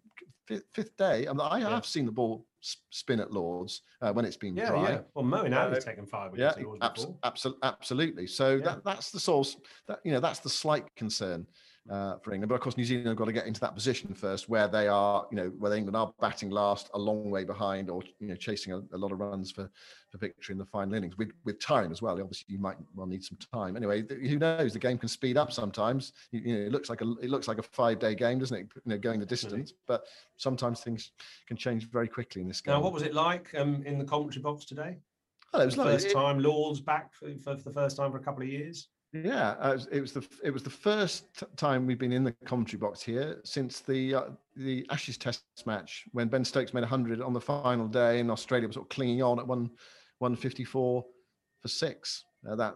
fifth, 0.45 0.65
fifth 0.73 0.97
day, 0.97 1.27
I, 1.27 1.33
mean, 1.33 1.41
I 1.41 1.59
have 1.59 1.85
seen 1.85 2.05
the 2.05 2.11
ball 2.11 2.45
spin 2.89 3.19
at 3.19 3.31
Lords 3.31 3.81
uh, 4.01 4.11
when 4.13 4.25
it's 4.25 4.37
been 4.37 4.55
yeah, 4.55 4.69
dry. 4.69 4.89
Yeah, 4.89 4.99
well, 5.13 5.25
Moeen 5.25 5.53
uh, 5.53 5.69
has 5.69 5.85
taken 5.85 6.05
five. 6.05 6.31
Yeah, 6.35 6.53
abs- 6.81 7.07
abs- 7.23 7.47
absolutely. 7.63 8.27
So 8.27 8.55
yeah. 8.55 8.65
that, 8.65 8.83
that's 8.83 9.11
the 9.11 9.19
source. 9.19 9.57
That 9.87 9.99
you 10.03 10.11
know, 10.11 10.19
that's 10.19 10.39
the 10.39 10.49
slight 10.49 10.83
concern 10.95 11.45
uh, 11.89 12.17
for 12.17 12.33
England. 12.33 12.49
But 12.49 12.55
of 12.55 12.61
course, 12.61 12.77
New 12.77 12.85
Zealand 12.85 13.07
have 13.07 13.17
got 13.17 13.25
to 13.25 13.31
get 13.31 13.47
into 13.47 13.59
that 13.61 13.75
position 13.75 14.13
first, 14.13 14.49
where 14.49 14.67
they 14.67 14.87
are, 14.87 15.25
you 15.31 15.37
know, 15.37 15.51
where 15.57 15.73
England 15.73 15.95
are 15.95 16.13
batting 16.19 16.49
last, 16.49 16.89
a 16.93 16.99
long 16.99 17.29
way 17.29 17.43
behind, 17.43 17.89
or 17.89 18.01
you 18.19 18.27
know, 18.27 18.35
chasing 18.35 18.73
a, 18.73 18.81
a 18.93 18.97
lot 18.97 19.11
of 19.11 19.19
runs 19.19 19.51
for 19.51 19.69
for 20.11 20.17
victory 20.17 20.53
in 20.53 20.59
the 20.59 20.65
final 20.65 20.93
innings 20.93 21.17
with 21.17 21.31
with 21.45 21.59
time 21.59 21.91
as 21.91 22.01
well. 22.01 22.19
Obviously, 22.19 22.45
you 22.47 22.59
might 22.59 22.77
well 22.95 23.07
need 23.07 23.23
some 23.23 23.37
time. 23.53 23.75
Anyway, 23.75 24.03
who 24.09 24.37
knows? 24.37 24.73
The 24.73 24.79
game 24.79 24.97
can 24.97 25.09
speed 25.09 25.37
up 25.37 25.51
sometimes. 25.51 26.13
You, 26.31 26.41
you 26.41 26.55
know, 26.55 26.65
it 26.65 26.71
looks 26.71 26.89
like 26.89 27.01
a 27.01 27.11
it 27.21 27.29
looks 27.29 27.47
like 27.47 27.57
a 27.57 27.63
five 27.63 27.99
day 27.99 28.15
game, 28.15 28.39
doesn't 28.39 28.57
it? 28.57 28.67
You 28.75 28.81
know, 28.85 28.97
going 28.97 29.19
the 29.19 29.25
distance, 29.25 29.73
but 29.87 30.05
sometimes 30.37 30.81
things 30.81 31.11
can 31.47 31.57
change 31.57 31.89
very 31.89 32.07
quickly 32.07 32.41
in 32.41 32.47
this 32.47 32.61
game. 32.61 32.73
Now, 32.73 32.81
what 32.81 32.93
was 32.93 33.03
it 33.03 33.13
like 33.13 33.53
um, 33.57 33.83
in 33.85 33.97
the 33.97 34.05
commentary 34.05 34.41
box 34.41 34.65
today? 34.65 34.97
Well, 35.53 35.61
it 35.61 35.65
was 35.65 35.75
the 35.75 35.81
like, 35.81 35.93
first 35.93 36.11
time 36.11 36.39
Lords 36.39 36.81
back 36.81 37.13
for, 37.13 37.33
for, 37.37 37.55
the 37.55 37.71
first 37.71 37.95
time 37.95 38.11
for 38.11 38.17
a 38.17 38.23
couple 38.23 38.43
of 38.43 38.49
years. 38.49 38.89
Yeah, 39.13 39.55
uh, 39.59 39.79
it 39.91 40.01
was 40.01 40.11
the 40.11 40.27
it 40.43 40.51
was 40.51 40.63
the 40.63 40.69
first 40.69 41.43
time 41.55 41.85
we've 41.87 41.97
been 41.97 42.11
in 42.11 42.25
the 42.25 42.33
commentary 42.45 42.79
box 42.79 43.01
here 43.01 43.39
since 43.45 43.79
the 43.79 44.15
uh, 44.15 44.23
the 44.57 44.85
Ashes 44.89 45.17
Test 45.17 45.43
match 45.65 46.03
when 46.11 46.27
Ben 46.27 46.43
Stokes 46.43 46.73
made 46.73 46.83
hundred 46.83 47.21
on 47.21 47.33
the 47.33 47.39
final 47.39 47.87
day 47.87 48.19
and 48.19 48.29
Australia 48.29 48.67
was 48.67 48.75
sort 48.75 48.85
of 48.85 48.89
clinging 48.89 49.23
on 49.23 49.39
at 49.39 49.47
one 49.47 49.69
one 50.19 50.35
fifty 50.35 50.65
four 50.65 51.05
for 51.61 51.69
six. 51.69 52.25
Uh, 52.47 52.55
that 52.55 52.75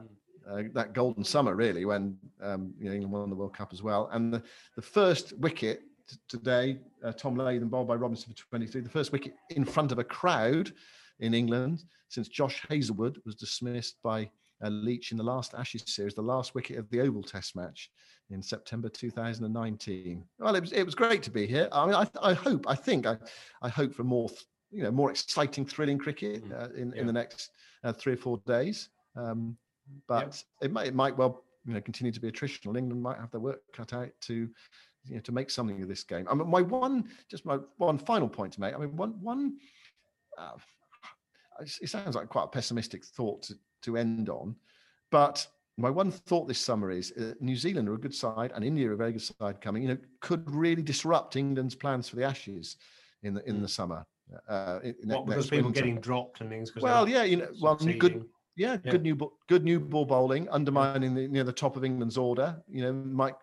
uh, 0.49 0.63
that 0.73 0.93
golden 0.93 1.23
summer 1.23 1.55
really 1.55 1.83
when 1.83 2.17
um, 2.41 2.73
you 2.79 2.85
know, 2.85 2.93
England 2.93 3.11
won 3.11 3.29
the 3.29 3.35
World 3.35 3.55
Cup 3.55 3.73
as 3.73 3.83
well. 3.83 4.09
And 4.13 4.33
the, 4.33 4.41
the 4.77 4.81
first 4.81 5.37
wicket 5.39 5.81
t- 6.09 6.15
today, 6.29 6.79
uh, 7.03 7.11
Tom 7.11 7.35
Latham 7.35 7.67
bowled 7.67 7.89
by 7.89 7.95
Robinson 7.95 8.33
for 8.33 8.47
23, 8.49 8.81
the 8.81 8.89
first 8.89 9.11
wicket 9.11 9.33
in 9.49 9.65
front 9.65 9.91
of 9.91 9.99
a 9.99 10.03
crowd 10.03 10.71
in 11.19 11.33
England 11.33 11.83
since 12.07 12.27
Josh 12.27 12.65
Hazlewood 12.69 13.21
was 13.25 13.35
dismissed 13.35 13.97
by 14.01 14.29
uh, 14.63 14.69
Leach 14.69 15.11
in 15.11 15.17
the 15.17 15.23
last 15.23 15.53
Ashes 15.53 15.83
series, 15.85 16.13
the 16.13 16.21
last 16.21 16.55
wicket 16.55 16.77
of 16.77 16.89
the 16.89 17.01
Oval 17.01 17.23
Test 17.23 17.55
match 17.55 17.89
in 18.29 18.41
September 18.41 18.89
2019. 18.89 20.23
Well, 20.39 20.55
it 20.55 20.61
was 20.61 20.71
it 20.71 20.83
was 20.83 20.95
great 20.95 21.23
to 21.23 21.31
be 21.31 21.45
here. 21.45 21.67
I 21.71 21.85
mean, 21.85 21.95
I, 21.95 22.07
I 22.21 22.33
hope, 22.33 22.65
I 22.67 22.75
think, 22.75 23.05
I, 23.05 23.17
I 23.61 23.69
hope 23.69 23.93
for 23.93 24.03
more, 24.03 24.29
you 24.71 24.83
know, 24.83 24.91
more 24.91 25.09
exciting, 25.09 25.65
thrilling 25.65 25.97
cricket 25.97 26.47
mm. 26.47 26.61
uh, 26.61 26.73
in 26.73 26.91
yeah. 26.91 27.01
in 27.01 27.07
the 27.07 27.13
next 27.13 27.51
uh, 27.83 27.93
three 27.93 28.13
or 28.13 28.17
four 28.17 28.41
days. 28.45 28.89
Um, 29.15 29.57
but 30.07 30.43
yeah. 30.61 30.65
it 30.65 30.71
might 30.71 30.87
it 30.87 30.95
might 30.95 31.17
well 31.17 31.43
you 31.65 31.73
know 31.73 31.81
continue 31.81 32.11
to 32.11 32.19
be 32.19 32.31
attritional. 32.31 32.77
England 32.77 33.01
might 33.01 33.17
have 33.17 33.31
their 33.31 33.41
work 33.41 33.61
cut 33.73 33.93
out 33.93 34.09
to 34.21 34.49
you 35.05 35.15
know 35.15 35.19
to 35.21 35.31
make 35.31 35.49
something 35.49 35.81
of 35.81 35.89
this 35.89 36.03
game. 36.03 36.27
I 36.29 36.33
mean, 36.33 36.49
my 36.49 36.61
one 36.61 37.09
just 37.29 37.45
my 37.45 37.57
one 37.77 37.97
final 37.97 38.29
point 38.29 38.53
to 38.53 38.61
make. 38.61 38.73
I 38.73 38.77
mean, 38.77 38.95
one 38.95 39.21
one. 39.21 39.57
Uh, 40.37 40.51
it 41.59 41.89
sounds 41.89 42.15
like 42.15 42.29
quite 42.29 42.45
a 42.45 42.47
pessimistic 42.47 43.05
thought 43.05 43.43
to, 43.43 43.55
to 43.83 43.97
end 43.97 44.29
on. 44.29 44.55
But 45.11 45.45
my 45.77 45.89
one 45.89 46.11
thought 46.11 46.47
this 46.47 46.59
summer 46.59 46.91
is 46.91 47.11
uh, 47.13 47.33
New 47.39 47.55
Zealand 47.55 47.89
are 47.89 47.93
a 47.93 47.99
good 47.99 48.13
side 48.13 48.51
and 48.55 48.63
India 48.63 48.89
are 48.89 48.93
a 48.93 48.97
very 48.97 49.13
good 49.13 49.21
side 49.21 49.61
coming. 49.61 49.83
You 49.83 49.89
know, 49.89 49.97
could 50.19 50.49
really 50.49 50.81
disrupt 50.81 51.35
England's 51.35 51.75
plans 51.75 52.07
for 52.07 52.15
the 52.15 52.23
Ashes 52.23 52.77
in 53.23 53.33
the 53.33 53.47
in 53.47 53.55
the 53.55 53.61
hmm. 53.61 53.67
summer. 53.67 54.05
Uh, 54.47 54.79
in, 54.83 54.95
what, 55.09 55.25
because 55.25 55.49
people 55.49 55.65
winter. 55.65 55.81
getting 55.81 55.99
dropped 55.99 56.41
and 56.41 56.49
things. 56.49 56.71
Well, 56.75 57.09
yeah, 57.09 57.23
you 57.23 57.37
know, 57.37 57.47
well, 57.61 57.75
good. 57.75 58.25
Yeah, 58.57 58.77
yeah, 58.83 58.91
good 58.91 59.01
new 59.01 59.17
good 59.47 59.63
new 59.63 59.79
ball 59.79 60.05
bowling, 60.05 60.47
undermining 60.49 61.15
the 61.15 61.27
near 61.27 61.43
the 61.43 61.53
top 61.53 61.75
of 61.77 61.83
England's 61.83 62.17
order. 62.17 62.61
You 62.69 62.83
know, 62.83 62.93
Mike. 62.93 63.35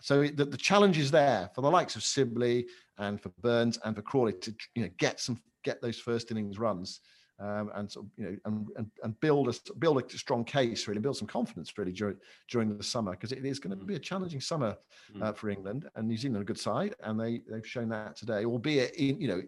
So 0.00 0.26
the, 0.26 0.44
the 0.44 0.56
challenge 0.56 0.98
is 0.98 1.10
there 1.10 1.50
for 1.54 1.60
the 1.60 1.70
likes 1.70 1.96
of 1.96 2.02
Sibley 2.02 2.66
and 2.98 3.20
for 3.20 3.30
Burns 3.40 3.78
and 3.84 3.94
for 3.94 4.02
Crawley 4.02 4.32
to 4.32 4.54
you 4.74 4.84
know 4.84 4.90
get 4.98 5.20
some 5.20 5.38
get 5.64 5.80
those 5.80 5.98
first 5.98 6.30
innings 6.30 6.58
runs 6.58 7.00
um, 7.40 7.70
and 7.74 7.90
sort 7.90 8.06
of, 8.06 8.12
you 8.16 8.24
know 8.24 8.36
and, 8.44 8.68
and, 8.76 8.90
and 9.02 9.20
build 9.20 9.48
a 9.48 9.74
build 9.74 10.00
a 10.00 10.18
strong 10.18 10.44
case 10.44 10.86
really 10.86 11.00
build 11.00 11.16
some 11.16 11.28
confidence 11.28 11.76
really 11.76 11.92
during 11.92 12.16
during 12.48 12.76
the 12.76 12.84
summer 12.84 13.12
because 13.12 13.32
it 13.32 13.44
is 13.44 13.58
going 13.58 13.76
to 13.76 13.84
mm. 13.84 13.86
be 13.86 13.96
a 13.96 13.98
challenging 13.98 14.40
summer 14.40 14.76
mm. 15.14 15.22
uh, 15.22 15.32
for 15.32 15.50
England 15.50 15.88
and 15.96 16.06
New 16.06 16.16
Zealand 16.16 16.42
a 16.42 16.44
good 16.44 16.58
side 16.58 16.94
and 17.02 17.18
they 17.18 17.40
they've 17.50 17.66
shown 17.66 17.88
that 17.88 18.16
today 18.16 18.44
albeit 18.44 18.94
in 18.94 19.20
you 19.20 19.28
know 19.28 19.42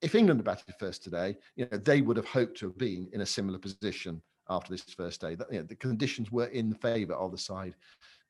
if 0.00 0.14
England 0.14 0.40
had 0.40 0.44
batted 0.44 0.74
first 0.78 1.02
today 1.02 1.36
you 1.56 1.66
know 1.70 1.78
they 1.78 2.00
would 2.00 2.16
have 2.16 2.26
hoped 2.26 2.58
to 2.58 2.66
have 2.66 2.78
been 2.78 3.08
in 3.12 3.20
a 3.20 3.26
similar 3.26 3.58
position 3.58 4.20
after 4.48 4.72
this 4.72 4.82
first 4.82 5.20
day 5.20 5.34
that 5.34 5.50
you 5.52 5.58
know, 5.58 5.64
the 5.64 5.76
conditions 5.76 6.32
were 6.32 6.46
in 6.46 6.74
favour 6.74 7.14
of 7.14 7.30
the 7.30 7.38
side 7.38 7.74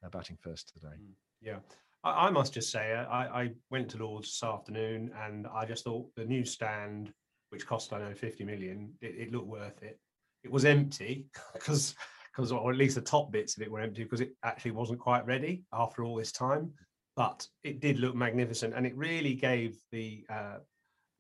uh, 0.05 0.09
batting 0.11 0.37
first 0.41 0.73
today 0.75 0.97
mm. 1.01 1.12
yeah 1.41 1.59
I, 2.05 2.27
I 2.27 2.31
must 2.31 2.53
just 2.53 2.71
say 2.71 2.93
I, 2.93 3.43
I 3.43 3.51
went 3.71 3.88
to 3.91 3.99
Lords 3.99 4.29
this 4.29 4.43
afternoon 4.47 5.11
and 5.25 5.47
I 5.47 5.65
just 5.65 5.85
thought 5.85 6.15
the 6.17 6.25
new 6.25 6.45
stand 6.45 7.12
which 7.53 7.67
cost 7.67 7.93
I 7.93 7.99
know 7.99 8.15
50 8.15 8.45
million, 8.45 8.93
it, 9.03 9.15
it 9.19 9.33
looked 9.33 9.47
worth 9.47 9.83
it. 9.83 10.01
It 10.43 10.51
was 10.51 10.65
empty 10.65 11.27
because 11.53 11.95
because 12.35 12.51
or 12.51 12.71
at 12.71 12.79
least 12.79 12.95
the 12.95 13.03
top 13.03 13.31
bits 13.31 13.57
of 13.57 13.62
it 13.62 13.71
were 13.71 13.81
empty 13.81 14.05
because 14.05 14.23
it 14.23 14.35
actually 14.43 14.71
wasn't 14.71 14.99
quite 14.99 15.27
ready 15.27 15.65
after 15.73 16.03
all 16.03 16.17
this 16.17 16.33
time. 16.33 16.73
But 17.15 17.47
it 17.62 17.81
did 17.81 17.99
look 17.99 18.15
magnificent, 18.15 18.73
and 18.75 18.87
it 18.87 18.97
really 18.97 19.35
gave 19.35 19.77
the 19.93 20.25
uh, 20.31 20.59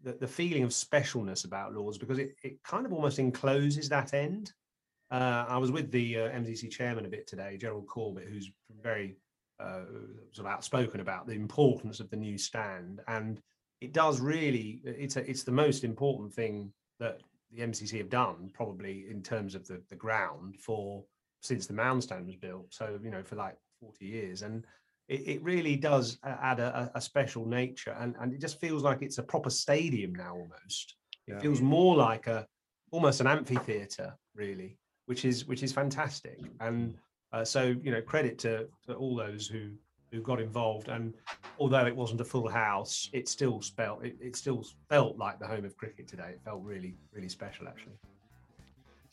the, 0.02 0.14
the 0.14 0.26
feeling 0.26 0.62
of 0.62 0.70
specialness 0.70 1.44
about 1.44 1.74
Lords 1.74 1.98
because 1.98 2.18
it, 2.18 2.34
it 2.42 2.62
kind 2.64 2.86
of 2.86 2.94
almost 2.94 3.18
encloses 3.18 3.90
that 3.90 4.14
end. 4.14 4.52
Uh, 5.10 5.44
I 5.46 5.58
was 5.58 5.70
with 5.70 5.92
the 5.92 6.18
uh, 6.18 6.30
MCC 6.30 6.70
chairman 6.70 7.04
a 7.04 7.10
bit 7.10 7.26
today, 7.26 7.58
Gerald 7.58 7.86
Corbett, 7.86 8.26
who's 8.26 8.50
very 8.82 9.16
uh, 9.60 9.84
sort 10.32 10.46
of 10.46 10.52
outspoken 10.52 11.00
about 11.00 11.26
the 11.26 11.34
importance 11.34 12.00
of 12.00 12.08
the 12.08 12.16
new 12.16 12.38
stand, 12.38 13.02
and 13.06 13.38
it 13.82 13.92
does 13.92 14.20
really. 14.20 14.80
It's 14.84 15.16
a, 15.16 15.28
it's 15.28 15.42
the 15.42 15.52
most 15.52 15.82
important 15.82 16.32
thing 16.32 16.72
that 17.00 17.20
the 17.50 17.62
MCC 17.62 17.98
have 17.98 18.08
done, 18.08 18.50
probably 18.54 19.06
in 19.10 19.22
terms 19.22 19.54
of 19.54 19.66
the 19.66 19.82
the 19.88 19.96
ground 19.96 20.56
for 20.58 21.04
since 21.40 21.66
the 21.66 21.74
mound 21.74 22.04
stand 22.04 22.26
was 22.26 22.36
built. 22.36 22.66
So 22.70 22.98
you 23.02 23.10
know, 23.10 23.22
for 23.22 23.36
like 23.36 23.56
forty 23.80 24.06
years, 24.06 24.42
and 24.42 24.64
it, 25.08 25.20
it 25.26 25.42
really 25.42 25.76
does 25.76 26.18
add 26.24 26.60
a, 26.60 26.90
a, 26.94 27.00
special 27.00 27.44
nature, 27.44 27.96
and 27.98 28.14
and 28.20 28.32
it 28.32 28.40
just 28.40 28.60
feels 28.60 28.84
like 28.84 29.02
it's 29.02 29.18
a 29.18 29.22
proper 29.22 29.50
stadium 29.50 30.14
now 30.14 30.34
almost. 30.34 30.94
It 31.26 31.32
yeah. 31.34 31.40
feels 31.40 31.60
more 31.60 31.96
like 31.96 32.28
a 32.28 32.46
almost 32.92 33.20
an 33.20 33.26
amphitheater, 33.26 34.16
really, 34.36 34.78
which 35.06 35.24
is 35.24 35.46
which 35.46 35.64
is 35.64 35.72
fantastic. 35.72 36.38
And 36.60 36.94
uh, 37.32 37.44
so 37.44 37.74
you 37.82 37.90
know, 37.90 38.00
credit 38.00 38.38
to, 38.40 38.68
to 38.86 38.94
all 38.94 39.16
those 39.16 39.48
who 39.48 39.70
who 40.12 40.20
got 40.20 40.40
involved. 40.40 40.88
And 40.88 41.14
although 41.58 41.86
it 41.86 41.96
wasn't 41.96 42.20
a 42.20 42.24
full 42.24 42.48
house, 42.48 43.10
it 43.12 43.28
still 43.28 43.60
felt 43.60 44.04
it, 44.04 44.16
it 44.20 44.36
still 44.36 44.64
felt 44.88 45.18
like 45.18 45.38
the 45.40 45.46
home 45.46 45.64
of 45.64 45.76
cricket 45.76 46.06
today. 46.06 46.30
It 46.30 46.40
felt 46.44 46.62
really 46.62 46.94
really 47.12 47.28
special 47.28 47.66
actually 47.66 47.94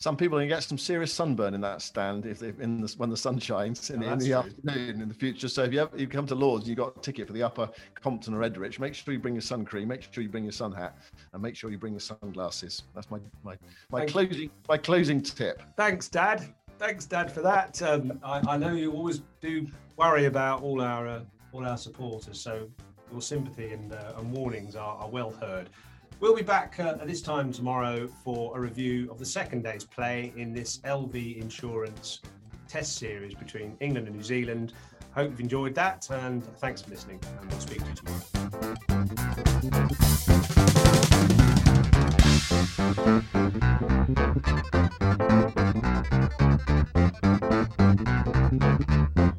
some 0.02 0.16
people 0.16 0.40
can 0.40 0.48
get 0.48 0.64
some 0.64 0.78
serious 0.78 1.12
sunburn 1.12 1.54
in 1.54 1.60
that 1.60 1.82
stand 1.82 2.26
if 2.26 2.40
they, 2.40 2.54
in 2.60 2.80
the, 2.80 2.94
when 2.98 3.10
the 3.10 3.18
sun 3.18 3.38
shines 3.38 3.90
in, 3.90 4.02
in 4.02 4.18
the 4.18 4.28
true. 4.28 4.36
afternoon 4.36 5.02
in 5.02 5.10
the 5.10 5.14
future. 5.14 5.50
So 5.50 5.64
if 5.64 5.74
you, 5.74 5.80
have, 5.80 5.90
you 5.96 6.08
come 6.08 6.26
to 6.28 6.36
Lords 6.36 6.64
and 6.64 6.70
you've 6.70 6.78
got 6.78 6.96
a 6.96 7.00
ticket 7.02 7.28
for 7.28 7.34
the 7.34 7.44
upper 7.44 7.70
Compton 7.96 8.34
or 8.34 8.50
Edrich, 8.50 8.80
make 8.80 8.96
sure 8.96 9.14
you 9.14 9.20
bring 9.20 9.34
your 9.34 9.42
sun 9.42 9.66
cream, 9.66 9.90
make 9.90 10.08
sure 10.10 10.24
you 10.24 10.30
bring 10.30 10.46
your 10.46 10.54
sun 10.54 10.72
hat, 10.72 10.98
and 11.34 11.42
make 11.42 11.58
sure 11.58 11.70
you 11.70 11.78
bring 11.78 11.94
your 11.94 12.00
sunglasses. 12.00 12.84
That's 12.96 13.12
my 13.12 13.20
my 13.44 13.58
my 13.92 14.06
closing 14.06 14.50
my 14.70 14.78
closing 14.78 15.22
tip. 15.22 15.62
Thanks, 15.76 16.08
Dad. 16.08 16.46
Thanks, 16.78 17.06
Dad, 17.06 17.30
for 17.30 17.42
that. 17.42 17.82
Um, 17.82 18.22
I, 18.24 18.40
I, 18.48 18.56
know 18.56 18.72
you 18.72 18.94
always 18.94 19.22
do 19.42 19.68
worry 20.00 20.26
about 20.26 20.64
all 20.64 20.82
our 20.82 21.08
uh, 21.08 21.20
all 21.52 21.68
our 21.68 21.78
supporters, 21.78 22.40
so 22.40 22.70
your 23.12 23.22
sympathy 23.22 23.74
and, 23.74 23.92
uh, 23.92 24.14
and 24.18 24.32
warnings 24.32 24.76
are, 24.76 24.96
are 24.98 25.10
well 25.10 25.32
heard. 25.32 25.70
We'll 26.22 26.36
be 26.36 26.44
back 26.44 26.80
uh, 26.80 26.98
at 27.02 27.08
this 27.08 27.22
time 27.22 27.52
tomorrow 27.52 28.08
for 28.24 28.58
a 28.58 28.62
review 28.62 29.12
of 29.12 29.20
the 29.20 29.26
second 29.26 29.64
day's 29.64 29.84
play 29.84 30.32
in 30.38 30.54
this 30.54 30.78
LV 30.80 31.42
Insurance 31.42 32.22
Test 32.68 32.98
Series 32.98 33.34
between 33.34 33.76
England 33.82 34.08
and 34.08 34.16
New 34.16 34.24
Zealand. 34.24 34.74
Hope 35.12 35.32
you've 35.32 35.40
enjoyed 35.40 35.76
that, 35.76 36.08
and 36.12 36.46
thanks 36.60 36.82
for 36.82 36.92
listening. 36.92 37.20
And 37.42 37.52
we'll 37.52 37.60
speak 37.60 37.84
to 37.84 37.90
you 48.54 49.39